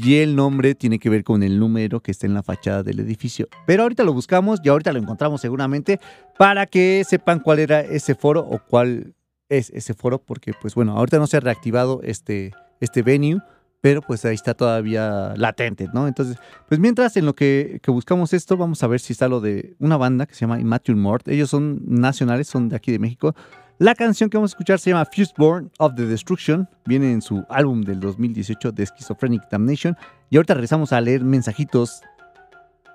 Y 0.00 0.18
el 0.18 0.36
nombre 0.36 0.76
tiene 0.76 1.00
que 1.00 1.10
ver 1.10 1.24
con 1.24 1.42
el 1.42 1.58
número 1.58 1.98
que 1.98 2.12
está 2.12 2.28
en 2.28 2.32
la 2.32 2.44
fachada 2.44 2.84
del 2.84 3.00
edificio. 3.00 3.48
Pero 3.66 3.82
ahorita 3.82 4.04
lo 4.04 4.12
buscamos 4.12 4.60
y 4.62 4.68
ahorita 4.68 4.92
lo 4.92 5.00
encontramos 5.00 5.40
seguramente 5.40 5.98
para 6.38 6.66
que 6.66 7.02
sepan 7.04 7.40
cuál 7.40 7.58
era 7.58 7.80
ese 7.80 8.14
foro 8.14 8.46
o 8.48 8.60
cuál 8.60 9.14
es 9.48 9.70
ese 9.70 9.94
foro. 9.94 10.20
Porque, 10.20 10.52
pues 10.54 10.76
bueno, 10.76 10.96
ahorita 10.96 11.18
no 11.18 11.26
se 11.26 11.38
ha 11.38 11.40
reactivado 11.40 12.00
este, 12.04 12.52
este 12.78 13.02
venue, 13.02 13.40
pero 13.80 14.00
pues 14.00 14.24
ahí 14.24 14.36
está 14.36 14.54
todavía 14.54 15.34
latente, 15.36 15.88
¿no? 15.92 16.06
Entonces, 16.06 16.36
pues 16.68 16.78
mientras 16.78 17.16
en 17.16 17.26
lo 17.26 17.34
que, 17.34 17.80
buscamos 17.88 18.32
esto, 18.32 18.56
vamos 18.56 18.80
a 18.84 18.86
ver 18.86 19.00
si 19.00 19.12
está 19.12 19.26
lo 19.26 19.40
de 19.40 19.74
una 19.80 19.96
banda 19.96 20.26
que 20.26 20.34
se 20.34 20.42
llama 20.42 20.60
Immature 20.60 20.96
Mort. 20.96 21.26
Ellos 21.26 21.50
son 21.50 21.80
nacionales, 21.84 22.46
son 22.46 22.68
de 22.68 22.76
aquí 22.76 22.92
de 22.92 23.00
México. 23.00 23.34
La 23.80 23.94
canción 23.94 24.28
que 24.28 24.36
vamos 24.36 24.50
a 24.50 24.54
escuchar 24.54 24.80
se 24.80 24.90
llama 24.90 25.04
Fuseborn 25.04 25.70
of 25.78 25.94
the 25.94 26.04
Destruction. 26.04 26.68
Viene 26.84 27.12
en 27.12 27.22
su 27.22 27.44
álbum 27.48 27.82
del 27.82 28.00
2018 28.00 28.72
de 28.72 28.84
Schizophrenic 28.84 29.48
Damnation. 29.48 29.96
Y 30.30 30.36
ahorita 30.36 30.54
regresamos 30.54 30.92
a 30.92 31.00
leer 31.00 31.22
mensajitos. 31.22 32.02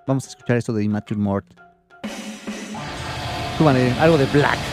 Vamos 0.05 0.25
a 0.25 0.29
escuchar 0.31 0.57
esto 0.57 0.73
de 0.73 0.83
Immature 0.83 1.17
Mort. 1.17 1.45
Algo 4.01 4.17
de 4.17 4.25
Black. 4.33 4.72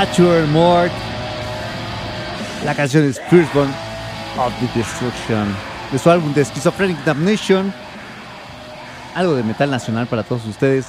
Immature 0.00 0.46
Mort. 0.46 0.90
La 2.64 2.74
canción 2.74 3.04
es 3.04 3.20
Firstborn 3.28 3.68
of 4.38 4.50
the 4.58 4.78
Destruction. 4.78 5.54
De 5.92 5.98
su 5.98 6.08
álbum 6.08 6.32
de 6.32 6.42
Schizophrenic 6.42 6.96
Damnation. 7.04 7.70
Algo 9.14 9.34
de 9.34 9.42
metal 9.42 9.70
nacional 9.70 10.06
para 10.06 10.22
todos 10.22 10.46
ustedes. 10.46 10.86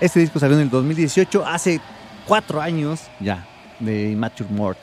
Este 0.00 0.20
disco 0.20 0.38
salió 0.38 0.56
en 0.56 0.62
el 0.62 0.70
2018, 0.70 1.46
hace 1.46 1.78
cuatro 2.26 2.62
años 2.62 3.02
ya, 3.20 3.46
de 3.80 4.12
Immature 4.12 4.48
Mort. 4.48 4.78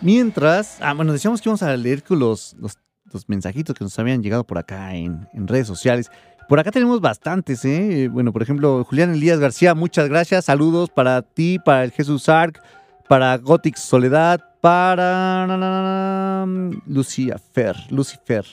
Mientras, 0.00 0.78
ah, 0.80 0.92
bueno, 0.92 1.12
decíamos 1.12 1.40
que 1.40 1.50
íbamos 1.50 1.62
a 1.62 1.76
leer 1.76 2.02
los, 2.08 2.56
los, 2.58 2.78
los 3.12 3.28
mensajitos 3.28 3.76
que 3.76 3.84
nos 3.84 3.96
habían 3.96 4.24
llegado 4.24 4.42
por 4.42 4.58
acá 4.58 4.96
en, 4.96 5.28
en 5.34 5.46
redes 5.46 5.68
sociales. 5.68 6.10
Por 6.50 6.58
acá 6.58 6.72
tenemos 6.72 7.00
bastantes, 7.00 7.64
¿eh? 7.64 8.08
Bueno, 8.08 8.32
por 8.32 8.42
ejemplo, 8.42 8.82
Julián 8.82 9.14
Elías 9.14 9.38
García, 9.38 9.72
muchas 9.76 10.08
gracias. 10.08 10.46
Saludos 10.46 10.90
para 10.90 11.22
ti, 11.22 11.60
para 11.60 11.84
el 11.84 11.92
Jesús 11.92 12.28
Arc, 12.28 12.60
para 13.08 13.38
Gothic 13.38 13.76
Soledad, 13.76 14.40
para 14.60 16.44
Lucía 16.88 17.36
Fer, 17.52 17.76
Lucifer. 17.90 18.44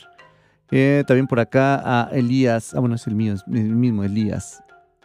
Eh, 0.70 1.06
también 1.08 1.26
por 1.26 1.40
acá 1.40 1.82
a 1.84 2.12
Elías, 2.12 2.76
ah, 2.76 2.82
bueno, 2.82 2.94
es 2.94 3.08
el 3.08 3.16
mío, 3.16 3.34
es 3.34 3.44
el 3.48 3.76
mismo 3.76 4.04
Elías. 4.04 4.62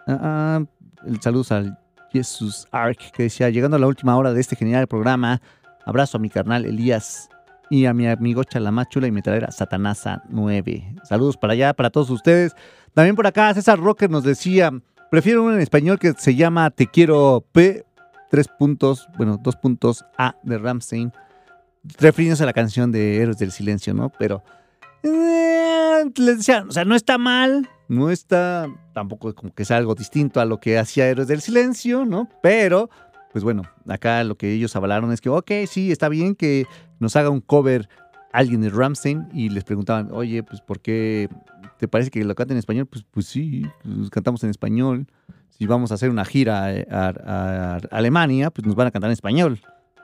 Ah, 0.06 0.18
ah, 0.20 0.64
el 1.06 1.18
saludos 1.22 1.50
al 1.50 1.78
Jesús 2.10 2.68
Arc, 2.72 3.10
que 3.12 3.22
decía, 3.22 3.48
llegando 3.48 3.78
a 3.78 3.80
la 3.80 3.86
última 3.86 4.14
hora 4.18 4.34
de 4.34 4.40
este 4.42 4.54
genial 4.54 4.86
programa, 4.86 5.40
abrazo 5.86 6.18
a 6.18 6.20
mi 6.20 6.28
carnal 6.28 6.66
Elías 6.66 7.30
y 7.72 7.86
a 7.86 7.94
mi 7.94 8.06
amigo 8.06 8.44
Chalamachula 8.44 9.06
y 9.06 9.12
metalera 9.12 9.50
Satanasa 9.50 10.22
9. 10.28 10.96
Saludos 11.04 11.38
para 11.38 11.54
allá, 11.54 11.72
para 11.72 11.88
todos 11.88 12.10
ustedes. 12.10 12.54
También 12.94 13.16
por 13.16 13.26
acá 13.26 13.52
César 13.54 13.78
Rocker 13.78 14.10
nos 14.10 14.22
decía, 14.22 14.70
prefiero 15.10 15.42
uno 15.42 15.54
en 15.54 15.60
español 15.60 15.98
que 15.98 16.12
se 16.12 16.34
llama 16.34 16.70
Te 16.70 16.86
quiero 16.86 17.44
P, 17.52 17.86
tres 18.30 18.48
puntos, 18.48 19.08
bueno, 19.16 19.38
dos 19.42 19.56
puntos 19.56 20.04
A 20.18 20.36
de 20.42 20.58
Ramstein, 20.58 21.12
refiriéndose 21.98 22.42
a 22.42 22.46
la 22.46 22.52
canción 22.52 22.92
de 22.92 23.16
Héroes 23.16 23.38
del 23.38 23.50
Silencio, 23.50 23.94
¿no? 23.94 24.10
Pero 24.18 24.42
eh, 25.02 26.04
les 26.16 26.38
decía, 26.38 26.64
o 26.68 26.72
sea, 26.72 26.84
no 26.84 26.94
está 26.94 27.16
mal, 27.16 27.68
no 27.88 28.10
está 28.10 28.68
tampoco 28.92 29.34
como 29.34 29.54
que 29.54 29.64
sea 29.64 29.78
algo 29.78 29.94
distinto 29.94 30.40
a 30.40 30.44
lo 30.44 30.60
que 30.60 30.78
hacía 30.78 31.08
Héroes 31.08 31.28
del 31.28 31.40
Silencio, 31.40 32.04
¿no? 32.04 32.28
Pero, 32.42 32.90
pues 33.32 33.42
bueno, 33.42 33.62
acá 33.88 34.22
lo 34.24 34.36
que 34.36 34.52
ellos 34.52 34.76
hablaron 34.76 35.12
es 35.12 35.22
que, 35.22 35.30
ok, 35.30 35.50
sí, 35.66 35.90
está 35.90 36.10
bien 36.10 36.34
que 36.34 36.66
nos 37.00 37.16
haga 37.16 37.30
un 37.30 37.40
cover 37.40 37.88
alguien 38.32 38.62
de 38.62 38.70
Ramstein 38.70 39.28
y 39.32 39.50
les 39.50 39.64
preguntaban, 39.64 40.08
oye, 40.10 40.42
pues 40.42 40.60
¿por 40.60 40.80
qué 40.80 41.28
te 41.82 41.88
parece 41.88 42.12
que 42.12 42.22
lo 42.22 42.32
canta 42.36 42.54
en 42.54 42.58
español? 42.58 42.86
Pues, 42.86 43.04
pues 43.10 43.26
sí, 43.26 43.66
pues, 43.82 44.08
cantamos 44.08 44.44
en 44.44 44.50
español. 44.50 45.08
Si 45.50 45.66
vamos 45.66 45.90
a 45.90 45.94
hacer 45.94 46.10
una 46.10 46.24
gira 46.24 46.66
a, 46.88 47.08
a- 47.08 47.76
Alemania, 47.90 48.52
pues 48.52 48.64
nos 48.64 48.76
van 48.76 48.86
a 48.86 48.92
cantar 48.92 49.08
en 49.08 49.14
español. 49.14 49.60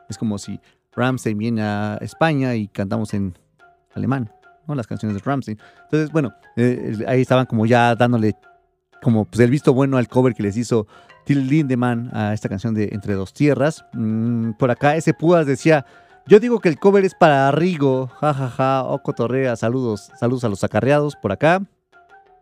Es 0.08 0.18
como 0.18 0.38
si 0.38 0.58
Ramstein 0.96 1.38
viene 1.38 1.62
a 1.62 1.96
España 2.00 2.56
y 2.56 2.66
cantamos 2.66 3.14
en 3.14 3.38
alemán, 3.94 4.28
¿no? 4.66 4.74
Las 4.74 4.88
canciones 4.88 5.16
de 5.16 5.22
Ramstein. 5.24 5.56
Entonces, 5.84 6.10
bueno, 6.10 6.32
eh, 6.56 6.98
ahí 7.06 7.20
estaban 7.20 7.46
como 7.46 7.64
ya 7.64 7.94
dándole 7.94 8.34
como 9.00 9.24
pues, 9.24 9.38
el 9.38 9.50
visto 9.50 9.72
bueno 9.72 9.98
al 9.98 10.08
cover 10.08 10.34
que 10.34 10.42
les 10.42 10.56
hizo 10.56 10.88
Till 11.26 11.46
Lindemann 11.46 12.10
a 12.12 12.34
esta 12.34 12.48
canción 12.48 12.74
de 12.74 12.88
Entre 12.90 13.14
dos 13.14 13.32
tierras. 13.32 13.84
Mm, 13.92 14.54
por 14.58 14.72
acá 14.72 14.96
ese 14.96 15.14
Púas 15.14 15.46
decía, 15.46 15.86
yo 16.28 16.40
digo 16.40 16.60
que 16.60 16.68
el 16.68 16.78
cover 16.78 17.06
es 17.06 17.14
para 17.14 17.50
Rigo, 17.52 18.08
jajaja, 18.20 18.84
o 18.84 19.02
cotorrea, 19.02 19.56
saludos, 19.56 20.10
saludos 20.20 20.44
a 20.44 20.48
los 20.50 20.62
acarreados 20.62 21.16
por 21.16 21.32
acá. 21.32 21.62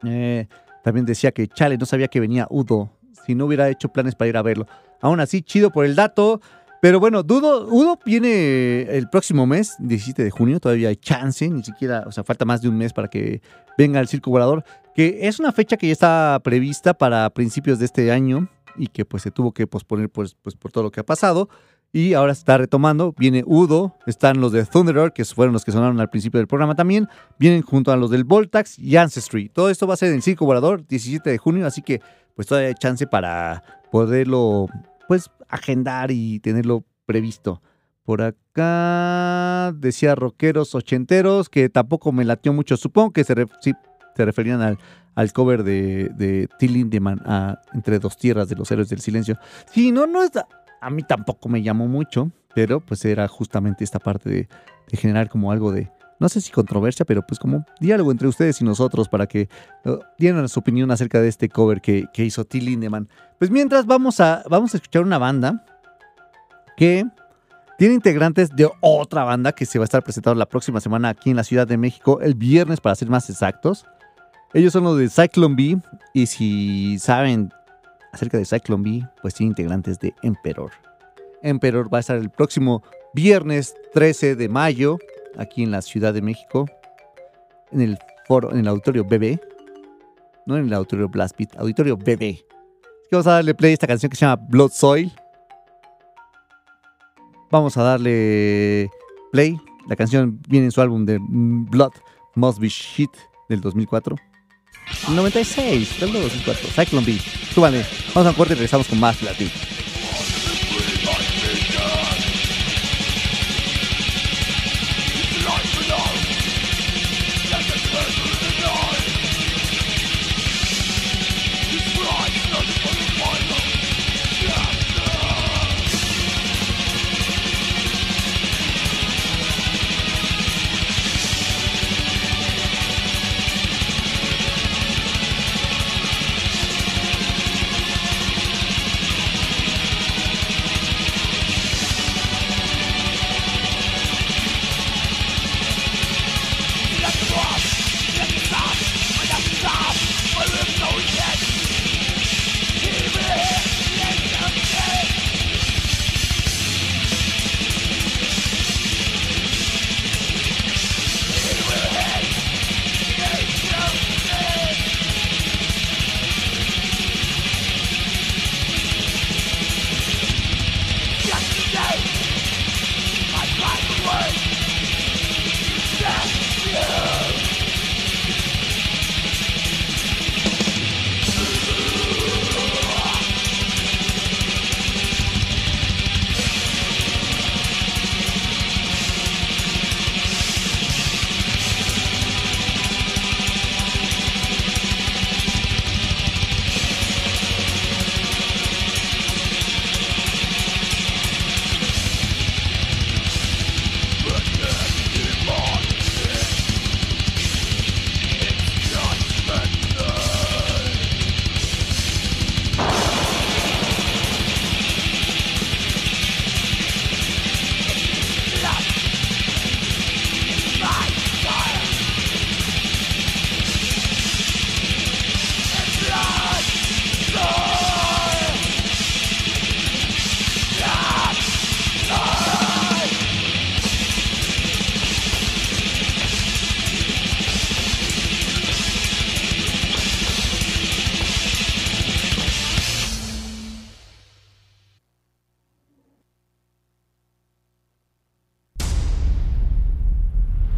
Eh, 0.05 0.49
también 0.83 1.07
decía 1.07 1.31
que 1.31 1.47
Chale 1.47 1.79
no 1.79 1.87
sabía 1.87 2.09
que 2.09 2.19
venía 2.19 2.49
Udo, 2.51 2.91
si 3.25 3.37
no 3.37 3.47
hubiera 3.47 3.69
hecho 3.69 3.89
planes 3.89 4.17
para 4.17 4.29
ir 4.29 4.37
a 4.37 4.43
verlo. 4.43 4.67
Aún 5.01 5.21
así, 5.21 5.41
chido 5.43 5.71
por 5.71 5.85
el 5.85 5.95
dato. 5.95 6.41
Pero 6.83 6.99
bueno, 6.99 7.23
Dudo, 7.23 7.69
Udo 7.69 7.99
viene 8.05 8.83
el 8.83 9.09
próximo 9.09 9.47
mes, 9.47 9.77
17 9.79 10.25
de 10.25 10.31
junio, 10.31 10.59
todavía 10.59 10.89
hay 10.89 10.97
chance, 10.97 11.49
ni 11.49 11.63
siquiera, 11.63 12.05
o 12.07 12.13
sea, 12.13 12.25
falta 12.25 12.45
más 12.45 12.63
de 12.63 12.69
un 12.69 12.77
mes 12.77 12.93
para 12.93 13.09
que 13.09 13.41
venga 13.79 14.01
el 14.01 14.09
Circo 14.09 14.31
Volador, 14.31 14.65
que 14.95 15.21
es 15.23 15.39
una 15.39 15.53
fecha 15.53 15.77
que 15.77 15.87
ya 15.87 15.93
está 15.93 16.41
prevista 16.43 16.93
para 16.95 17.31
principios 17.31 17.79
de 17.79 17.85
este 17.85 18.11
año 18.11 18.49
y 18.77 18.89
que 18.89 19.05
pues 19.05 19.23
se 19.23 19.31
tuvo 19.31 19.53
que 19.53 19.67
posponer 19.67 20.11
pues, 20.11 20.37
pues 20.43 20.57
por 20.57 20.73
todo 20.73 20.85
lo 20.85 20.91
que 20.91 21.01
ha 21.01 21.07
pasado. 21.07 21.49
Y 21.93 22.15
ahora 22.15 22.33
está 22.33 22.59
retomando. 22.59 23.15
Viene 23.17 23.43
Udo, 23.47 23.95
están 24.07 24.41
los 24.41 24.53
de 24.53 24.65
Thunderer, 24.65 25.13
que 25.13 25.25
fueron 25.25 25.53
los 25.53 25.65
que 25.65 25.73
sonaron 25.73 25.99
al 26.01 26.11
principio 26.11 26.39
del 26.39 26.47
programa 26.47 26.75
también. 26.75 27.09
Vienen 27.39 27.63
junto 27.63 27.93
a 27.93 27.97
los 27.97 28.11
del 28.11 28.25
Voltax 28.25 28.79
y 28.79 28.97
Ancestry. 28.97 29.49
Todo 29.49 29.71
esto 29.71 29.87
va 29.87 29.95
a 29.95 29.97
ser 29.97 30.13
en 30.13 30.21
Circo 30.21 30.45
Volador, 30.45 30.87
17 30.87 31.31
de 31.31 31.39
junio, 31.39 31.67
así 31.67 31.83
que 31.83 32.01
pues 32.35 32.47
todavía 32.47 32.69
hay 32.69 32.75
chance 32.75 33.07
para 33.07 33.63
poderlo 33.91 34.67
pues 35.09 35.31
agendar 35.49 36.11
y 36.11 36.39
tenerlo 36.41 36.85
previsto. 37.07 37.63
Por 38.05 38.23
acá 38.23 39.73
decía 39.77 40.15
rockeros 40.15 40.75
ochenteros, 40.75 41.49
que 41.49 41.69
tampoco 41.69 42.13
me 42.13 42.25
latió 42.25 42.53
mucho. 42.53 42.77
Supongo 42.77 43.13
que 43.13 43.25
se, 43.25 43.35
referían 44.17 44.61
al, 44.61 44.79
al 45.17 45.33
cover 45.33 45.65
de, 45.65 46.11
de 46.17 46.49
Till 46.59 46.75
Lindemann, 46.75 47.21
a 47.25 47.61
Entre 47.73 47.99
dos 47.99 48.17
tierras 48.17 48.49
de 48.49 48.55
los 48.55 48.71
héroes 48.71 48.89
del 48.89 49.01
silencio. 49.01 49.39
Sí, 49.73 49.91
no, 49.91 50.07
no 50.07 50.23
es. 50.23 50.31
A 50.81 50.91
mí 50.91 51.03
tampoco 51.03 51.49
me 51.49 51.63
llamó 51.63 51.87
mucho, 51.87 52.31
pero 52.55 52.81
pues 52.81 53.05
era 53.05 53.29
justamente 53.29 53.85
esta 53.85 53.99
parte 53.99 54.31
de, 54.31 54.49
generar 54.93 55.29
como 55.29 55.53
algo 55.53 55.73
de. 55.73 55.91
No 56.19 56.31
sé 56.31 56.41
si 56.41 56.51
controversia, 56.51 57.05
pero 57.05 57.27
pues 57.27 57.39
como 57.39 57.67
diálogo 57.81 58.11
entre 58.11 58.29
ustedes 58.29 58.61
y 58.63 58.65
nosotros 58.65 59.09
para 59.09 59.27
que 59.27 59.51
uh, 59.85 59.99
dieran 60.19 60.49
su 60.49 60.61
opinión 60.61 60.91
acerca 60.91 61.21
de 61.21 61.29
este 61.29 61.51
cover 61.51 61.83
que, 61.83 62.09
hizo 62.17 62.47
Till 62.47 62.65
Lindemann. 62.65 63.09
Pues 63.39 63.51
mientras 63.51 63.85
vamos 63.85 64.21
a, 64.21 64.43
vamos 64.49 64.73
a 64.73 64.79
escuchar 64.79 65.03
una 65.03 65.19
banda 65.19 65.63
que 66.77 67.05
tiene 67.77 67.95
integrantes 67.95 68.55
de 68.57 68.71
otra 68.81 69.25
banda 69.25 69.53
que 69.53 69.67
se 69.67 69.79
va 69.79 69.83
a 69.83 69.85
estar 69.85 70.03
presentando 70.03 70.39
la 70.39 70.49
próxima 70.49 70.81
semana 70.81 71.11
aquí 71.11 71.31
en 71.31 71.37
la 71.37 71.45
Ciudad 71.45 71.67
de 71.67 71.77
México, 71.77 72.21
el 72.23 72.35
viernes 72.35 72.81
para 72.81 72.95
ser 72.95 73.11
más 73.11 73.29
exactos. 73.29 73.85
Ellos 74.55 74.73
son 74.73 74.85
los 74.85 74.97
de 74.97 75.11
Cyclone 75.11 75.55
B 75.55 75.79
y 76.15 76.27
si 76.27 76.99
saben 76.99 77.53
acerca 78.17 78.39
de 78.39 78.45
Cyclone 78.45 78.83
B, 78.83 79.09
pues 79.23 79.35
tiene 79.35 79.51
integrantes 79.51 79.99
de 80.01 80.15
Emperor. 80.23 80.73
Emperor 81.43 81.93
va 81.93 81.99
a 81.99 82.01
estar 82.01 82.17
el 82.17 82.31
próximo 82.31 82.83
viernes 83.15 83.75
13 83.95 84.37
de 84.37 84.49
mayo 84.49 84.99
aquí 85.37 85.63
en 85.63 85.71
la 85.71 85.83
Ciudad 85.83 86.13
de 86.13 86.23
México 86.23 86.67
en 87.73 87.81
el 87.81 87.99
foro, 88.27 88.53
en 88.53 88.59
el 88.59 88.69
auditorio 88.69 89.05
BB, 89.05 89.39
no 90.47 90.57
en 90.57 90.67
el 90.67 90.73
auditorio 90.73 91.09
Blast 91.09 91.37
Beat, 91.39 91.57
auditorio 91.59 91.97
BB. 91.97 92.45
Vamos 93.11 93.27
a 93.27 93.33
darle 93.33 93.55
play 93.55 93.73
a 93.73 93.75
esta 93.75 93.87
canción 93.87 94.11
que 94.11 94.17
se 94.17 94.25
llama 94.25 94.43
Blood 94.49 94.71
Soil. 94.73 95.13
Vamos 97.51 97.77
a 97.77 97.83
darle 97.83 98.91
play. 99.31 99.57
La 99.89 99.97
canción 99.97 100.41
viene 100.49 100.67
en 100.67 100.73
su 100.73 100.81
álbum 100.81 101.05
de 101.05 101.19
Blood 101.21 101.93
Must 102.35 102.59
Be 102.59 102.69
Shit 102.69 103.11
del 103.49 103.61
2004. 103.61 104.17
96, 105.09 106.01
del 106.01 106.13
2004. 106.13 106.69
Cyclone 106.69 107.07
B. 107.07 107.19
Súbale. 107.55 107.87
Vamos 108.15 108.27
a 108.27 108.31
un 108.31 108.37
corte 108.37 108.53
y 108.53 108.57
regresamos 108.57 108.87
con 108.87 109.01
más 109.01 109.21
Blast 109.21 109.41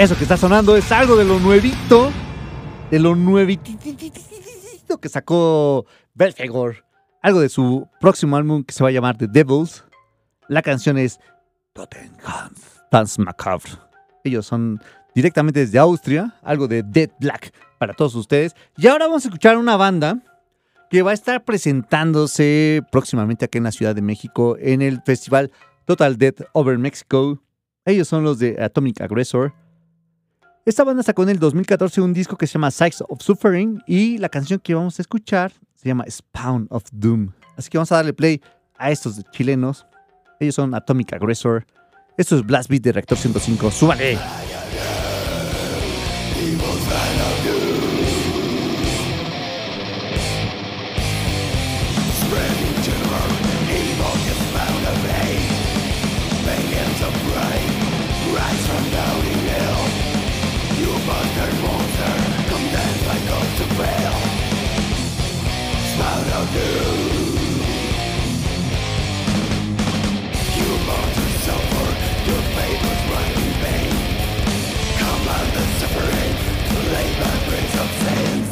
Eso 0.00 0.16
que 0.16 0.22
está 0.22 0.38
sonando 0.38 0.78
es 0.78 0.90
algo 0.92 1.14
de 1.14 1.26
lo 1.26 1.38
nuevito, 1.38 2.10
de 2.90 2.98
lo 2.98 3.14
nuevitito 3.14 4.98
que 4.98 5.10
sacó 5.10 5.84
Belfegor. 6.14 6.86
Algo 7.20 7.40
de 7.40 7.50
su 7.50 7.86
próximo 8.00 8.38
álbum 8.38 8.64
que 8.64 8.72
se 8.72 8.82
va 8.82 8.88
a 8.88 8.92
llamar 8.92 9.18
The 9.18 9.26
Devils. 9.26 9.84
La 10.48 10.62
canción 10.62 10.96
es 10.96 11.20
Tottenham 11.74 12.54
Dance 12.90 13.20
Macabre. 13.20 13.72
Ellos 14.24 14.46
son 14.46 14.80
directamente 15.14 15.60
desde 15.60 15.78
Austria, 15.78 16.34
algo 16.42 16.66
de 16.66 16.82
Dead 16.82 17.10
Black 17.20 17.52
para 17.76 17.92
todos 17.92 18.14
ustedes. 18.14 18.54
Y 18.78 18.86
ahora 18.86 19.04
vamos 19.04 19.26
a 19.26 19.28
escuchar 19.28 19.58
una 19.58 19.76
banda 19.76 20.22
que 20.88 21.02
va 21.02 21.10
a 21.10 21.14
estar 21.14 21.44
presentándose 21.44 22.80
próximamente 22.90 23.44
aquí 23.44 23.58
en 23.58 23.64
la 23.64 23.72
Ciudad 23.72 23.94
de 23.94 24.00
México 24.00 24.56
en 24.58 24.80
el 24.80 25.02
festival 25.02 25.52
Total 25.84 26.16
Death 26.16 26.40
Over 26.54 26.78
Mexico. 26.78 27.38
Ellos 27.84 28.08
son 28.08 28.24
los 28.24 28.38
de 28.38 28.56
Atomic 28.62 29.02
Aggressor. 29.02 29.59
Esta 30.66 30.84
banda 30.84 31.02
sacó 31.02 31.22
en 31.22 31.30
el 31.30 31.38
2014 31.38 32.02
un 32.02 32.12
disco 32.12 32.36
que 32.36 32.46
se 32.46 32.54
llama 32.54 32.70
Sights 32.70 33.02
of 33.08 33.22
Suffering 33.22 33.82
y 33.86 34.18
la 34.18 34.28
canción 34.28 34.60
que 34.60 34.74
vamos 34.74 34.98
a 34.98 35.02
escuchar 35.02 35.52
se 35.74 35.88
llama 35.88 36.04
Spawn 36.08 36.66
of 36.70 36.84
Doom. 36.92 37.30
Así 37.56 37.70
que 37.70 37.78
vamos 37.78 37.90
a 37.92 37.96
darle 37.96 38.12
play 38.12 38.42
a 38.76 38.90
estos 38.90 39.22
chilenos. 39.32 39.86
Ellos 40.38 40.54
son 40.54 40.74
Atomic 40.74 41.14
Aggressor. 41.14 41.66
Esto 42.18 42.36
es 42.36 42.44
Blast 42.44 42.68
Beat 42.68 42.82
de 42.82 42.92
Reactor 42.92 43.16
105. 43.16 43.70
¡Súbale! 43.70 44.18
Smile 65.92 66.28
on 66.38 66.46
suffer 71.46 71.88
Your 72.28 72.42
fate 72.54 72.80
was 72.84 73.00
in 73.40 73.88
Command 75.00 75.48
the 75.56 75.64
suffering 75.80 76.34
To 76.68 76.76
lay 76.92 77.08
of 77.82 77.90
sins 78.02 78.48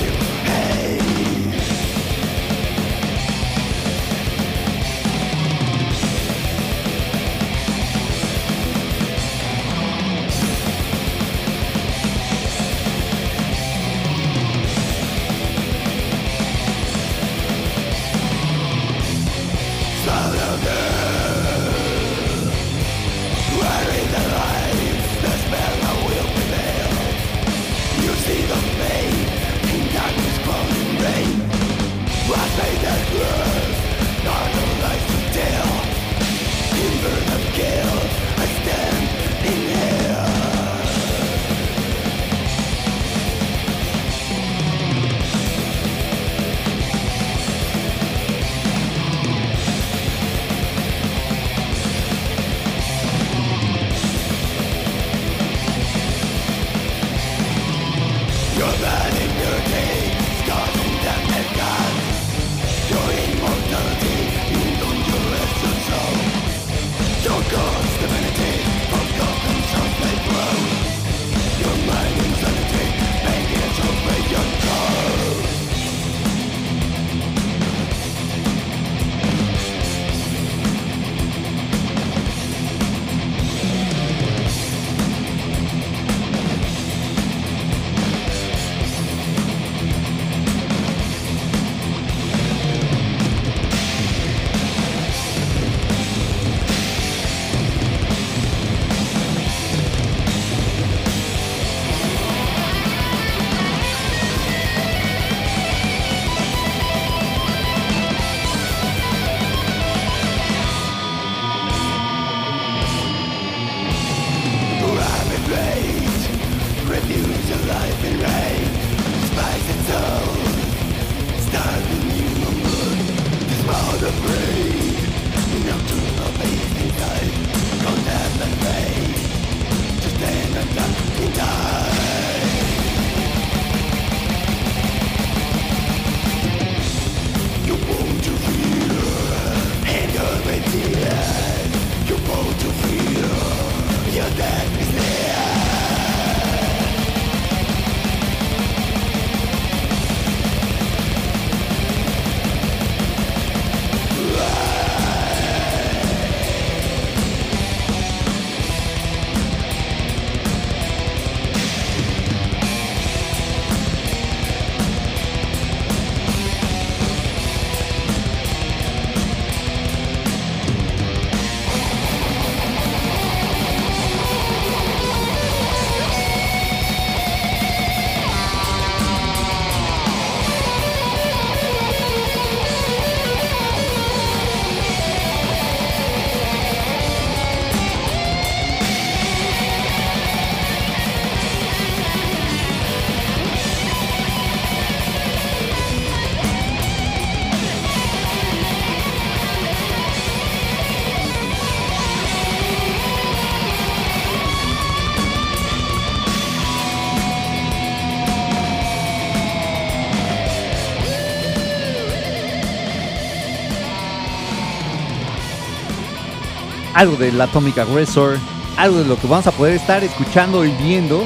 algo 217.01 217.15
del 217.15 217.41
Atomic 217.41 217.79
Aggressor, 217.79 218.37
algo 218.77 218.99
de 218.99 219.05
lo 219.05 219.19
que 219.19 219.25
vamos 219.25 219.47
a 219.47 219.51
poder 219.51 219.73
estar 219.73 220.03
escuchando 220.03 220.63
y 220.63 220.69
viendo 220.73 221.25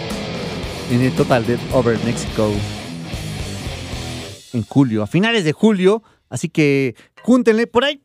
en 0.90 1.02
el 1.02 1.14
Total 1.14 1.46
Dead 1.46 1.60
Over 1.74 2.02
Mexico 2.06 2.50
en 4.54 4.64
julio, 4.64 5.04
a 5.04 5.08
finales 5.08 5.44
de 5.44 5.52
julio. 5.52 6.02
Así 6.30 6.48
que 6.48 6.96
júntenle 7.24 7.68
por 7.68 7.84
ahí. 7.84 8.02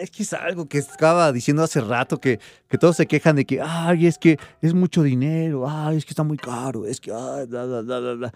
Es 0.00 0.10
que 0.10 0.22
es 0.22 0.32
algo 0.32 0.70
que 0.70 0.78
estaba 0.78 1.32
diciendo 1.32 1.62
hace 1.62 1.82
rato, 1.82 2.18
que, 2.18 2.40
que 2.66 2.78
todos 2.78 2.96
se 2.96 3.04
quejan 3.04 3.36
de 3.36 3.44
que, 3.44 3.60
ay, 3.60 4.06
es 4.06 4.16
que 4.16 4.38
es 4.62 4.72
mucho 4.72 5.02
dinero, 5.02 5.68
ay, 5.68 5.98
es 5.98 6.06
que 6.06 6.12
está 6.12 6.22
muy 6.22 6.38
caro, 6.38 6.86
es 6.86 6.98
que, 6.98 7.12
ay, 7.12 7.44
bla, 7.44 7.66
bla, 7.66 7.82
bla, 7.82 8.00
bla, 8.00 8.14
bla". 8.14 8.34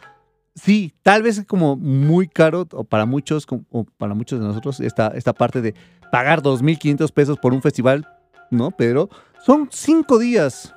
Sí, 0.55 0.93
tal 1.03 1.23
vez 1.23 1.39
es 1.39 1.47
como 1.47 1.77
muy 1.77 2.28
caro, 2.28 2.69
o 2.73 2.85
para 2.85 3.07
muchos, 3.07 3.47
o 3.70 3.85
para 3.97 4.12
muchos 4.12 4.39
de 4.39 4.45
nosotros, 4.45 4.81
esta, 4.81 5.09
esta 5.15 5.32
parte 5.32 5.62
de 5.62 5.74
pagar 6.12 6.43
2.500 6.43 7.11
pesos 7.11 7.39
por 7.39 7.55
un 7.55 7.62
festival, 7.62 8.07
¿no? 8.51 8.71
Pero 8.71 9.09
son 9.45 9.69
cinco 9.71 10.19
días, 10.19 10.75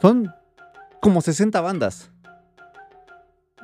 son 0.00 0.32
como 1.00 1.20
60 1.20 1.60
bandas 1.60 2.12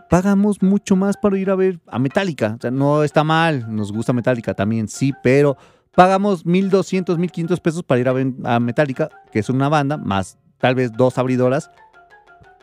pagamos 0.09 0.63
mucho 0.63 0.97
más 0.97 1.17
para 1.17 1.39
ir 1.39 1.51
a 1.51 1.55
ver 1.55 1.79
a 1.87 1.99
Metallica. 1.99 2.55
O 2.57 2.61
sea, 2.61 2.71
no 2.71 3.05
está 3.05 3.25
mal, 3.25 3.67
nos 3.75 3.93
gusta 3.93 4.13
Metallica 4.13 4.55
también, 4.55 4.89
sí, 4.89 5.13
pero 5.23 5.57
pagamos 5.95 6.45
1200, 6.47 7.19
1500 7.19 7.61
pesos 7.61 7.83
para 7.83 8.01
ir 8.01 8.09
a 8.09 8.13
ver 8.13 8.29
a 8.45 8.59
Metallica, 8.59 9.11
que 9.31 9.39
es 9.39 9.49
una 9.49 9.69
banda, 9.69 9.97
más 9.97 10.39
tal 10.59 10.75
vez 10.75 10.93
dos 10.93 11.19
abridoras. 11.19 11.71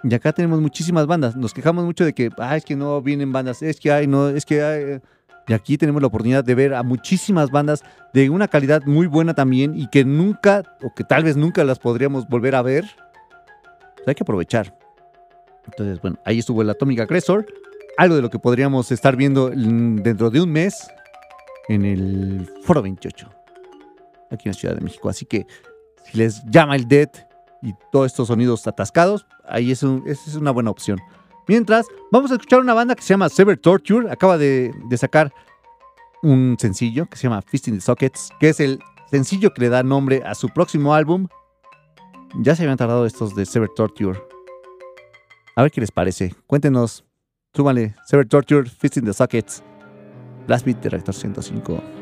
Y 0.03 0.13
acá 0.13 0.33
tenemos 0.33 0.61
muchísimas 0.61 1.07
bandas. 1.07 1.35
Nos 1.35 1.53
quejamos 1.53 1.85
mucho 1.85 2.05
de 2.05 2.13
que, 2.13 2.29
ah, 2.37 2.55
es 2.55 2.63
que 2.63 2.75
no 2.75 3.01
vienen 3.01 3.31
bandas, 3.31 3.61
es 3.61 3.79
que 3.79 3.91
hay, 3.91 4.05
no, 4.05 4.29
es 4.29 4.45
que 4.45 4.61
hay. 4.61 5.01
Eh". 5.47 5.51
Y 5.51 5.53
aquí 5.53 5.77
tenemos 5.77 6.01
la 6.01 6.07
oportunidad 6.07 6.43
de 6.43 6.55
ver 6.55 6.73
a 6.73 6.83
muchísimas 6.83 7.51
bandas 7.51 7.83
de 8.13 8.29
una 8.29 8.47
calidad 8.47 8.83
muy 8.85 9.07
buena 9.07 9.33
también 9.33 9.75
y 9.75 9.87
que 9.87 10.05
nunca, 10.05 10.63
o 10.81 10.93
que 10.93 11.03
tal 11.03 11.23
vez 11.23 11.37
nunca 11.37 11.63
las 11.63 11.79
podríamos 11.79 12.27
volver 12.27 12.55
a 12.55 12.61
ver. 12.61 12.85
Pues 13.95 14.07
hay 14.07 14.15
que 14.15 14.23
aprovechar. 14.23 14.77
Entonces, 15.65 16.01
bueno, 16.01 16.17
ahí 16.25 16.39
estuvo 16.39 16.61
el 16.61 16.69
Atomic 16.69 16.99
Aggressor. 16.99 17.45
Algo 17.97 18.15
de 18.15 18.21
lo 18.21 18.29
que 18.29 18.39
podríamos 18.39 18.91
estar 18.91 19.15
viendo 19.15 19.49
dentro 19.49 20.29
de 20.29 20.41
un 20.41 20.51
mes 20.51 20.87
en 21.69 21.85
el 21.85 22.49
Foro 22.61 22.81
28, 22.81 23.29
aquí 24.31 24.49
en 24.49 24.51
la 24.51 24.53
Ciudad 24.53 24.75
de 24.75 24.81
México. 24.81 25.09
Así 25.09 25.25
que 25.25 25.47
si 26.03 26.17
les 26.17 26.43
llama 26.45 26.75
el 26.75 26.87
Dead 26.87 27.09
y 27.61 27.73
todos 27.91 28.07
estos 28.07 28.27
sonidos 28.27 28.67
atascados, 28.67 29.25
ahí 29.47 29.71
es, 29.71 29.83
es 30.05 30.35
una 30.35 30.51
buena 30.51 30.71
opción. 30.71 30.99
Mientras, 31.47 31.87
vamos 32.11 32.31
a 32.31 32.35
escuchar 32.35 32.59
una 32.59 32.73
banda 32.73 32.95
que 32.95 33.01
se 33.01 33.09
llama 33.13 33.29
Sever 33.29 33.57
Torture. 33.57 34.11
Acaba 34.11 34.37
de, 34.37 34.73
sacar 34.97 35.33
un 36.23 36.55
sencillo 36.59 37.05
que 37.05 37.17
se 37.17 37.23
llama 37.23 37.41
Fist 37.41 37.67
in 37.67 37.75
the 37.75 37.81
Sockets, 37.81 38.29
que 38.39 38.49
es 38.49 38.59
el 38.59 38.79
sencillo 39.09 39.53
que 39.53 39.61
le 39.61 39.69
da 39.69 39.83
nombre 39.83 40.23
a 40.25 40.33
su 40.33 40.49
próximo 40.49 40.93
álbum. 40.93 41.27
Ya 42.39 42.55
se 42.55 42.63
habían 42.63 42.77
tardado 42.77 43.05
estos 43.05 43.35
de 43.35 43.45
Sever 43.45 43.69
Torture. 43.75 44.19
A 45.55 45.61
ver 45.61 45.71
qué 45.71 45.81
les 45.81 45.91
parece. 45.91 46.33
Cuéntenos. 46.47 47.05
Súbanle. 47.53 47.95
Sever 48.05 48.27
Torture, 48.27 48.69
Fist 48.69 48.97
in 48.97 49.05
the 49.05 49.13
Sockets. 49.13 49.63
Blast 50.47 50.65
Beat 50.65 50.81
de 50.81 50.89
Reactor 50.89 51.15
105. 51.15 51.94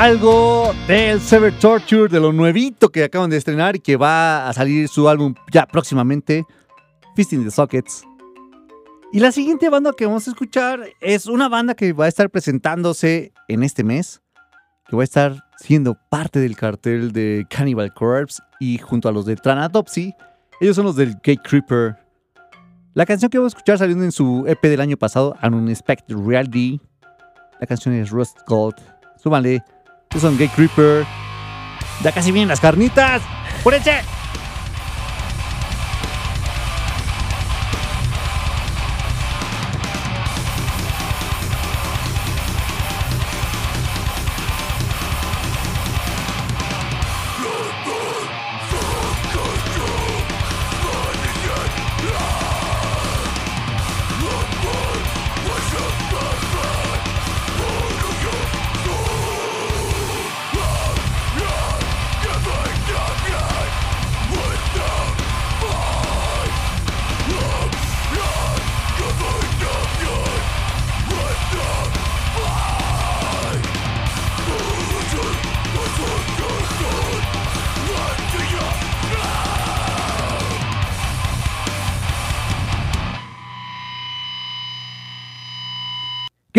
Algo 0.00 0.72
del 0.88 1.20
Sever 1.20 1.52
Torture, 1.58 2.08
de 2.08 2.18
lo 2.18 2.32
nuevito 2.32 2.88
que 2.88 3.04
acaban 3.04 3.28
de 3.28 3.36
estrenar 3.36 3.76
y 3.76 3.80
que 3.80 3.98
va 3.98 4.48
a 4.48 4.52
salir 4.54 4.88
su 4.88 5.10
álbum 5.10 5.34
ya 5.52 5.66
próximamente, 5.66 6.46
Fisting 7.14 7.44
the 7.44 7.50
Sockets. 7.50 8.02
Y 9.12 9.20
la 9.20 9.30
siguiente 9.30 9.68
banda 9.68 9.92
que 9.92 10.06
vamos 10.06 10.26
a 10.26 10.30
escuchar 10.30 10.88
es 11.02 11.26
una 11.26 11.50
banda 11.50 11.74
que 11.74 11.92
va 11.92 12.06
a 12.06 12.08
estar 12.08 12.30
presentándose 12.30 13.34
en 13.46 13.62
este 13.62 13.84
mes, 13.84 14.22
que 14.88 14.96
va 14.96 15.02
a 15.02 15.04
estar 15.04 15.44
siendo 15.58 15.98
parte 16.08 16.40
del 16.40 16.56
cartel 16.56 17.12
de 17.12 17.46
Cannibal 17.50 17.92
Corpse 17.92 18.42
y 18.58 18.78
junto 18.78 19.06
a 19.06 19.12
los 19.12 19.26
de 19.26 19.36
Tranatopsy, 19.36 20.14
ellos 20.62 20.76
son 20.76 20.86
los 20.86 20.96
del 20.96 21.12
Gate 21.16 21.42
Creeper. 21.44 21.94
La 22.94 23.04
canción 23.04 23.30
que 23.30 23.36
vamos 23.36 23.52
a 23.52 23.58
escuchar 23.58 23.76
saliendo 23.76 24.04
en 24.04 24.12
su 24.12 24.46
EP 24.46 24.62
del 24.62 24.80
año 24.80 24.96
pasado, 24.96 25.36
Unexpected 25.42 26.16
Reality. 26.16 26.80
La 27.60 27.66
canción 27.66 27.94
es 27.94 28.08
Rust 28.08 28.38
Gold. 28.46 28.76
Súbanle. 29.22 29.62
Son 30.18 30.36
Gate 30.36 30.50
Creeper. 30.56 31.06
Ya 32.02 32.10
casi 32.10 32.32
vienen 32.32 32.48
las 32.48 32.58
carnitas. 32.58 33.22
¡Púrense! 33.62 34.02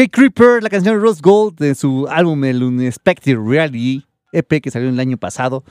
Gate 0.02 0.10
Creeper, 0.10 0.64
la 0.64 0.70
canción 0.72 1.00
Rose 1.00 1.22
Gold 1.22 1.60
de 1.60 1.76
su 1.76 2.08
álbum 2.10 2.44
El 2.44 2.64
Unexpected 2.64 3.38
Reality 3.38 4.04
EP 4.32 4.60
que 4.60 4.72
salió 4.72 4.90
el 4.90 5.00
año 5.00 5.18
pasado. 5.18 5.64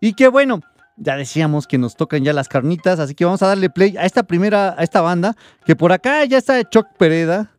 Y 0.00 0.14
que 0.14 0.26
bueno, 0.26 0.58
ya 0.96 1.14
decíamos 1.14 1.68
que 1.68 1.78
nos 1.78 1.94
tocan 1.94 2.24
ya 2.24 2.32
las 2.32 2.48
carnitas, 2.48 2.98
así 2.98 3.14
que 3.14 3.24
vamos 3.24 3.44
a 3.44 3.46
darle 3.46 3.70
play 3.70 3.96
a 3.96 4.04
esta 4.04 4.24
primera, 4.24 4.74
a 4.76 4.82
esta 4.82 5.02
banda, 5.02 5.36
que 5.64 5.76
por 5.76 5.92
acá 5.92 6.24
ya 6.24 6.36
está 6.36 6.68
Chuck 6.68 6.88
Pereda, 6.98 7.52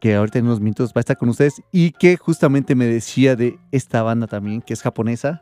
que 0.00 0.16
ahorita 0.16 0.40
en 0.40 0.44
unos 0.44 0.60
minutos 0.60 0.90
va 0.90 0.98
a 0.98 1.00
estar 1.00 1.16
con 1.16 1.30
ustedes, 1.30 1.62
y 1.72 1.92
que 1.92 2.18
justamente 2.18 2.74
me 2.74 2.84
decía 2.84 3.36
de 3.36 3.58
esta 3.70 4.02
banda 4.02 4.26
también, 4.26 4.60
que 4.60 4.74
es 4.74 4.82
japonesa. 4.82 5.40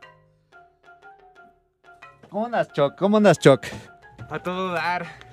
¿Cómo 2.29 2.47
andas, 2.47 2.73
Chuck? 2.73 2.95
¿Cómo 2.97 3.17
andas, 3.17 3.41
Chuck? 3.41 3.67
A 4.31 4.39
todo 4.39 4.71
dar. 4.71 5.30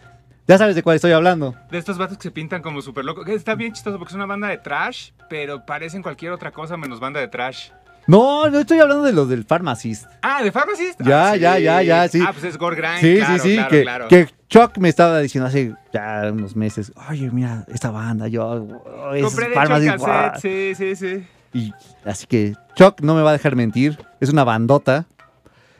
Ya 0.48 0.58
sabes 0.58 0.76
de 0.76 0.84
cuál 0.84 0.96
estoy 0.96 1.12
hablando. 1.12 1.56
De 1.70 1.78
estos 1.78 1.98
vatos 1.98 2.18
que 2.18 2.24
se 2.24 2.32
pintan 2.32 2.62
como 2.62 2.82
súper 2.82 3.04
locos. 3.04 3.28
Está 3.28 3.56
bien 3.56 3.74
chistoso 3.74 3.98
porque 3.98 4.12
es 4.12 4.16
una 4.16 4.26
banda 4.26 4.48
de 4.48 4.58
trash, 4.58 5.10
pero 5.30 5.66
parecen 5.66 6.02
cualquier 6.02 6.32
otra 6.32 6.52
cosa 6.52 6.78
menos 6.78 7.00
banda 7.02 7.20
de 7.20 7.28
trash. 7.28 7.70
No, 8.08 8.50
no 8.50 8.60
estoy 8.60 8.80
hablando 8.80 9.04
de 9.04 9.12
los 9.12 9.28
del 9.28 9.44
Pharmacist. 9.44 10.06
Ah, 10.22 10.42
¿de 10.42 10.50
Pharmacist? 10.54 11.02
Ya, 11.02 11.32
Ah, 11.32 11.36
ya, 11.36 11.60
ya, 11.60 11.82
ya, 11.82 12.08
sí. 12.08 12.24
Ah, 12.26 12.32
pues 12.32 12.46
es 12.46 12.58
Gore 12.58 12.78
Grind. 12.78 13.00
Sí, 13.02 13.18
claro, 13.18 13.34
sí, 13.34 13.50
sí, 13.50 13.56
claro, 13.56 13.70
que, 13.70 13.82
claro. 13.82 14.08
que 14.08 14.30
Chuck 14.48 14.78
me 14.78 14.88
estaba 14.88 15.20
diciendo 15.20 15.50
hace 15.50 15.76
ya 15.94 16.30
unos 16.32 16.56
meses, 16.56 16.94
oye, 17.10 17.30
mira, 17.30 17.66
esta 17.68 17.92
banda, 17.92 18.30
yo, 18.30 18.48
oh, 18.48 19.14
es 19.14 19.24
Compré 19.26 19.54
Pharmacist, 19.54 19.92
cassette, 19.92 20.08
guau". 20.08 20.40
sí, 20.40 20.74
sí, 20.76 20.96
sí. 20.96 21.28
Y 21.54 21.74
así 22.06 22.26
que 22.28 22.54
Chuck 22.76 23.02
no 23.02 23.14
me 23.16 23.22
va 23.22 23.32
a 23.32 23.34
dejar 23.34 23.58
mentir, 23.58 23.98
es 24.22 24.30
una 24.30 24.46
bandota 24.46 25.06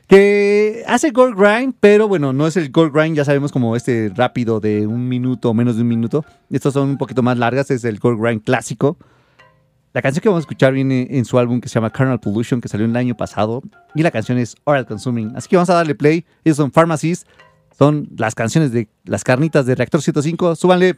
que 0.08 0.84
hace 0.88 1.12
Gold 1.12 1.38
Grind, 1.38 1.76
pero 1.80 2.08
bueno, 2.08 2.32
no 2.32 2.48
es 2.48 2.56
el 2.56 2.72
Gold 2.72 2.94
Grind, 2.94 3.16
ya 3.16 3.26
sabemos 3.26 3.52
como 3.52 3.76
este 3.76 4.12
rápido 4.16 4.60
de 4.60 4.88
un 4.88 5.08
minuto 5.08 5.50
o 5.50 5.54
menos 5.54 5.76
de 5.76 5.82
un 5.82 5.90
minuto. 5.90 6.24
Estos 6.50 6.74
son 6.74 6.90
un 6.90 6.98
poquito 6.98 7.22
más 7.22 7.38
largas, 7.38 7.70
es 7.72 7.84
el 7.84 8.00
Gold 8.00 8.22
Grind 8.22 8.44
clásico. 8.44 8.98
La 9.94 10.02
canción 10.02 10.22
que 10.22 10.30
vamos 10.30 10.42
a 10.42 10.46
escuchar 10.46 10.74
viene 10.74 11.08
en 11.10 11.26
su 11.26 11.38
álbum 11.40 11.60
que 11.60 11.68
se 11.68 11.76
llama 11.76 11.90
Carnal 11.90 12.20
Pollution, 12.20 12.62
que 12.62 12.70
salió 12.70 12.86
el 12.86 12.96
año 12.96 13.18
pasado, 13.18 13.62
y 13.96 14.04
la 14.04 14.12
canción 14.12 14.38
es 14.38 14.56
Oral 14.64 14.86
Consuming. 14.86 15.34
Así 15.36 15.50
que 15.50 15.58
vamos 15.58 15.70
a 15.70 15.74
darle 15.74 15.96
play. 15.96 16.26
Ellos 16.46 16.58
son 16.58 16.72
Pharmacist, 16.72 17.28
son 17.78 18.08
las 18.16 18.34
canciones 18.34 18.72
de 18.72 18.88
las 19.06 19.24
carnitas 19.24 19.66
de 19.66 19.76
Reactor 19.76 20.02
105. 20.02 20.56
Súbanle. 20.56 20.96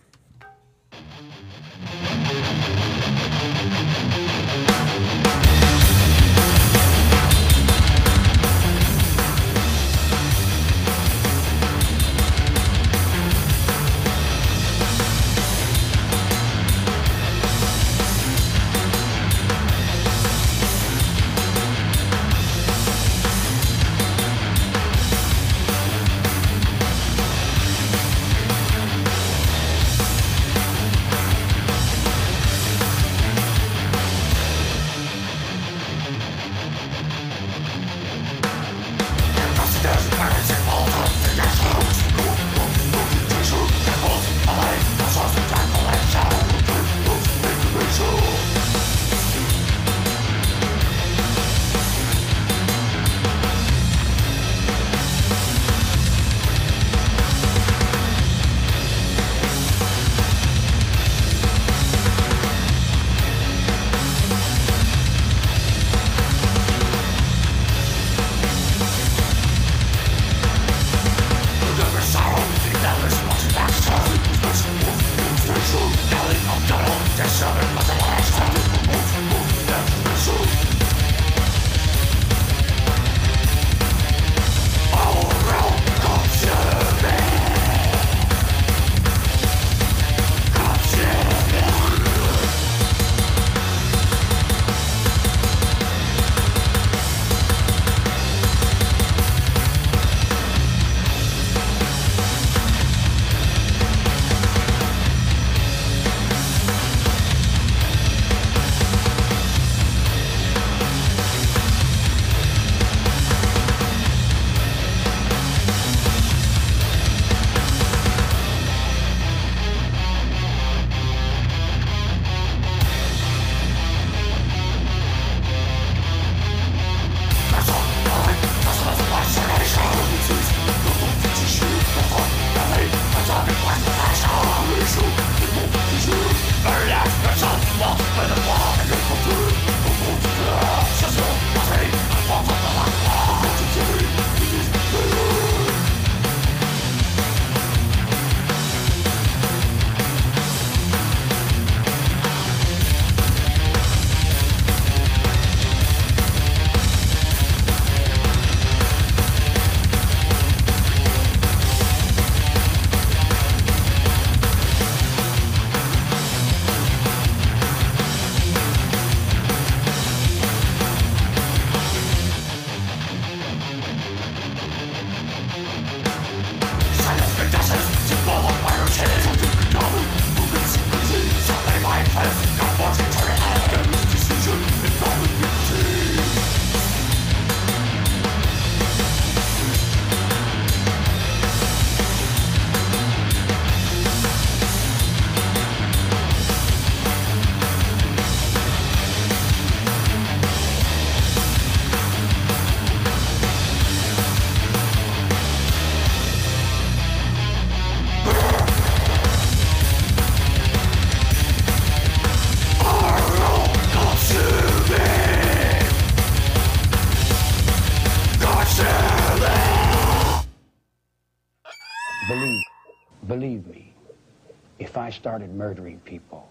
Started 225.20 225.54
murdering 225.54 226.00
people, 226.00 226.50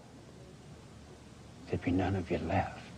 there'd 1.67 1.81
be 1.81 1.91
none 1.91 2.15
of 2.15 2.29
you 2.29 2.37
left. 2.39 2.88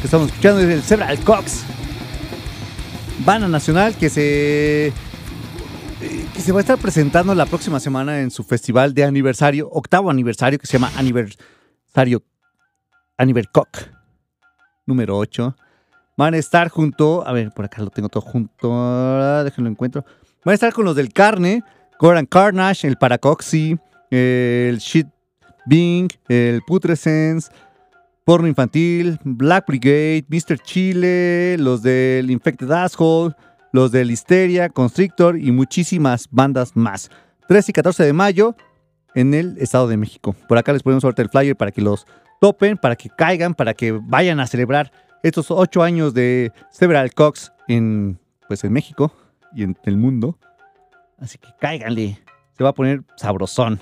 Que 0.00 0.06
estamos 0.06 0.26
escuchando 0.28 0.60
es 0.60 0.68
el 0.68 0.82
Several 0.82 1.16
Cox. 1.20 1.62
Banda 3.24 3.46
nacional 3.46 3.94
que 3.96 4.10
se. 4.10 4.92
que 6.00 6.40
se 6.40 6.50
va 6.50 6.58
a 6.58 6.62
estar 6.62 6.78
presentando 6.78 7.32
la 7.32 7.46
próxima 7.46 7.78
semana 7.78 8.20
en 8.20 8.32
su 8.32 8.42
festival 8.42 8.92
de 8.92 9.04
aniversario, 9.04 9.68
octavo 9.70 10.10
aniversario, 10.10 10.58
que 10.58 10.66
se 10.66 10.78
llama 10.78 10.90
Aniversario. 10.96 12.24
Anivercock. 13.16 13.68
Número 14.84 15.16
8. 15.16 15.54
Van 16.16 16.34
a 16.34 16.38
estar 16.38 16.68
junto. 16.70 17.24
A 17.24 17.32
ver, 17.32 17.52
por 17.52 17.64
acá 17.64 17.80
lo 17.80 17.90
tengo 17.90 18.08
todo 18.08 18.22
junto. 18.22 19.44
Déjenlo 19.44 19.70
encuentro. 19.70 20.04
Van 20.44 20.52
a 20.52 20.54
estar 20.54 20.72
con 20.72 20.86
los 20.86 20.96
del 20.96 21.12
Carne, 21.12 21.62
Goran 22.00 22.26
Carnage, 22.26 22.88
el 22.88 22.96
Paracoxy, 22.96 23.78
el 24.10 24.78
Shit 24.78 25.06
Bing, 25.66 26.10
el 26.28 26.62
Putrescence, 26.66 27.50
Porno 28.24 28.48
Infantil, 28.48 29.18
Black 29.22 29.66
Brigade, 29.66 30.24
Mr. 30.28 30.58
Chile, 30.58 31.56
los 31.58 31.82
del 31.82 32.30
Infected 32.30 32.70
Asshole, 32.70 33.34
los 33.72 33.92
del 33.92 34.10
Histeria, 34.10 34.70
Constrictor 34.70 35.38
y 35.38 35.52
muchísimas 35.52 36.28
bandas 36.30 36.74
más. 36.74 37.10
13 37.48 37.70
y 37.70 37.74
14 37.74 38.02
de 38.04 38.12
mayo 38.14 38.56
en 39.14 39.34
el 39.34 39.58
Estado 39.58 39.88
de 39.88 39.98
México. 39.98 40.34
Por 40.48 40.56
acá 40.56 40.72
les 40.72 40.82
ponemos 40.82 41.04
ahorita 41.04 41.20
el 41.20 41.28
flyer 41.28 41.54
para 41.54 41.70
que 41.70 41.82
los 41.82 42.06
topen, 42.40 42.78
para 42.78 42.96
que 42.96 43.10
caigan, 43.10 43.54
para 43.54 43.74
que 43.74 43.92
vayan 43.92 44.40
a 44.40 44.46
celebrar 44.46 44.90
estos 45.22 45.50
8 45.50 45.82
años 45.82 46.14
de 46.14 46.50
Several 46.70 47.12
Cox 47.12 47.52
en, 47.68 48.18
pues, 48.48 48.64
en 48.64 48.72
México 48.72 49.12
y 49.54 49.64
en 49.64 49.76
el 49.84 49.98
mundo. 49.98 50.38
Así 51.18 51.36
que 51.36 51.48
cáiganle. 51.60 52.18
Se 52.56 52.64
va 52.64 52.70
a 52.70 52.74
poner 52.74 53.02
sabrosón. 53.16 53.80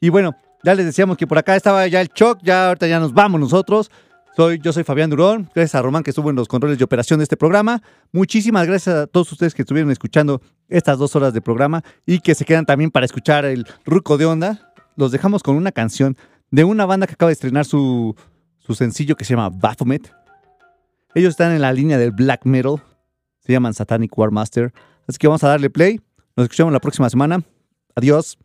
Y 0.00 0.08
bueno, 0.08 0.34
ya 0.64 0.74
les 0.74 0.86
decíamos 0.86 1.16
que 1.16 1.26
por 1.26 1.38
acá 1.38 1.56
estaba 1.56 1.86
ya 1.86 2.00
el 2.00 2.08
Choc, 2.08 2.38
ya 2.42 2.68
ahorita 2.68 2.86
ya 2.86 3.00
nos 3.00 3.12
vamos 3.12 3.40
nosotros. 3.40 3.90
Soy, 4.34 4.58
yo 4.60 4.72
soy 4.72 4.82
Fabián 4.82 5.10
Durón, 5.10 5.50
gracias 5.54 5.74
a 5.74 5.82
Román 5.82 6.02
que 6.02 6.10
estuvo 6.10 6.30
en 6.30 6.36
los 6.36 6.48
controles 6.48 6.78
de 6.78 6.84
operación 6.84 7.18
de 7.18 7.24
este 7.24 7.36
programa. 7.36 7.82
Muchísimas 8.12 8.66
gracias 8.66 8.94
a 8.96 9.06
todos 9.06 9.30
ustedes 9.30 9.54
que 9.54 9.60
estuvieron 9.60 9.90
escuchando 9.90 10.40
estas 10.68 10.98
dos 10.98 11.14
horas 11.16 11.34
de 11.34 11.42
programa 11.42 11.82
y 12.06 12.20
que 12.20 12.34
se 12.34 12.46
quedan 12.46 12.64
también 12.64 12.90
para 12.90 13.04
escuchar 13.04 13.44
el 13.44 13.66
Ruco 13.84 14.16
de 14.16 14.24
Onda. 14.24 14.72
Los 14.96 15.12
dejamos 15.12 15.42
con 15.42 15.56
una 15.56 15.70
canción 15.70 16.16
de 16.50 16.64
una 16.64 16.86
banda 16.86 17.06
que 17.06 17.12
acaba 17.14 17.28
de 17.28 17.34
estrenar 17.34 17.66
su, 17.66 18.16
su 18.58 18.74
sencillo 18.74 19.16
que 19.16 19.24
se 19.24 19.34
llama 19.34 19.50
Baphomet. 19.50 20.14
Ellos 21.14 21.30
están 21.30 21.52
en 21.52 21.60
la 21.60 21.72
línea 21.72 21.98
del 21.98 22.12
black 22.12 22.46
metal, 22.46 22.82
se 23.40 23.52
llaman 23.52 23.74
Satanic 23.74 24.16
War 24.16 24.30
Master. 24.30 24.72
Así 25.06 25.18
que 25.18 25.26
vamos 25.26 25.44
a 25.44 25.48
darle 25.48 25.68
play. 25.68 26.00
Nos 26.36 26.44
escuchamos 26.44 26.72
la 26.72 26.80
próxima 26.80 27.10
semana. 27.10 27.42
Adiós. 27.94 28.38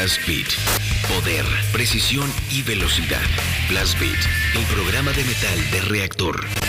Blast. 0.00 0.22
Poder, 1.08 1.44
precisión 1.72 2.32
y 2.50 2.62
velocidad. 2.62 3.20
Blast 3.68 4.00
Beat, 4.00 4.18
el 4.54 4.64
programa 4.74 5.12
de 5.12 5.24
metal 5.24 5.70
de 5.72 5.80
Reactor. 5.82 6.59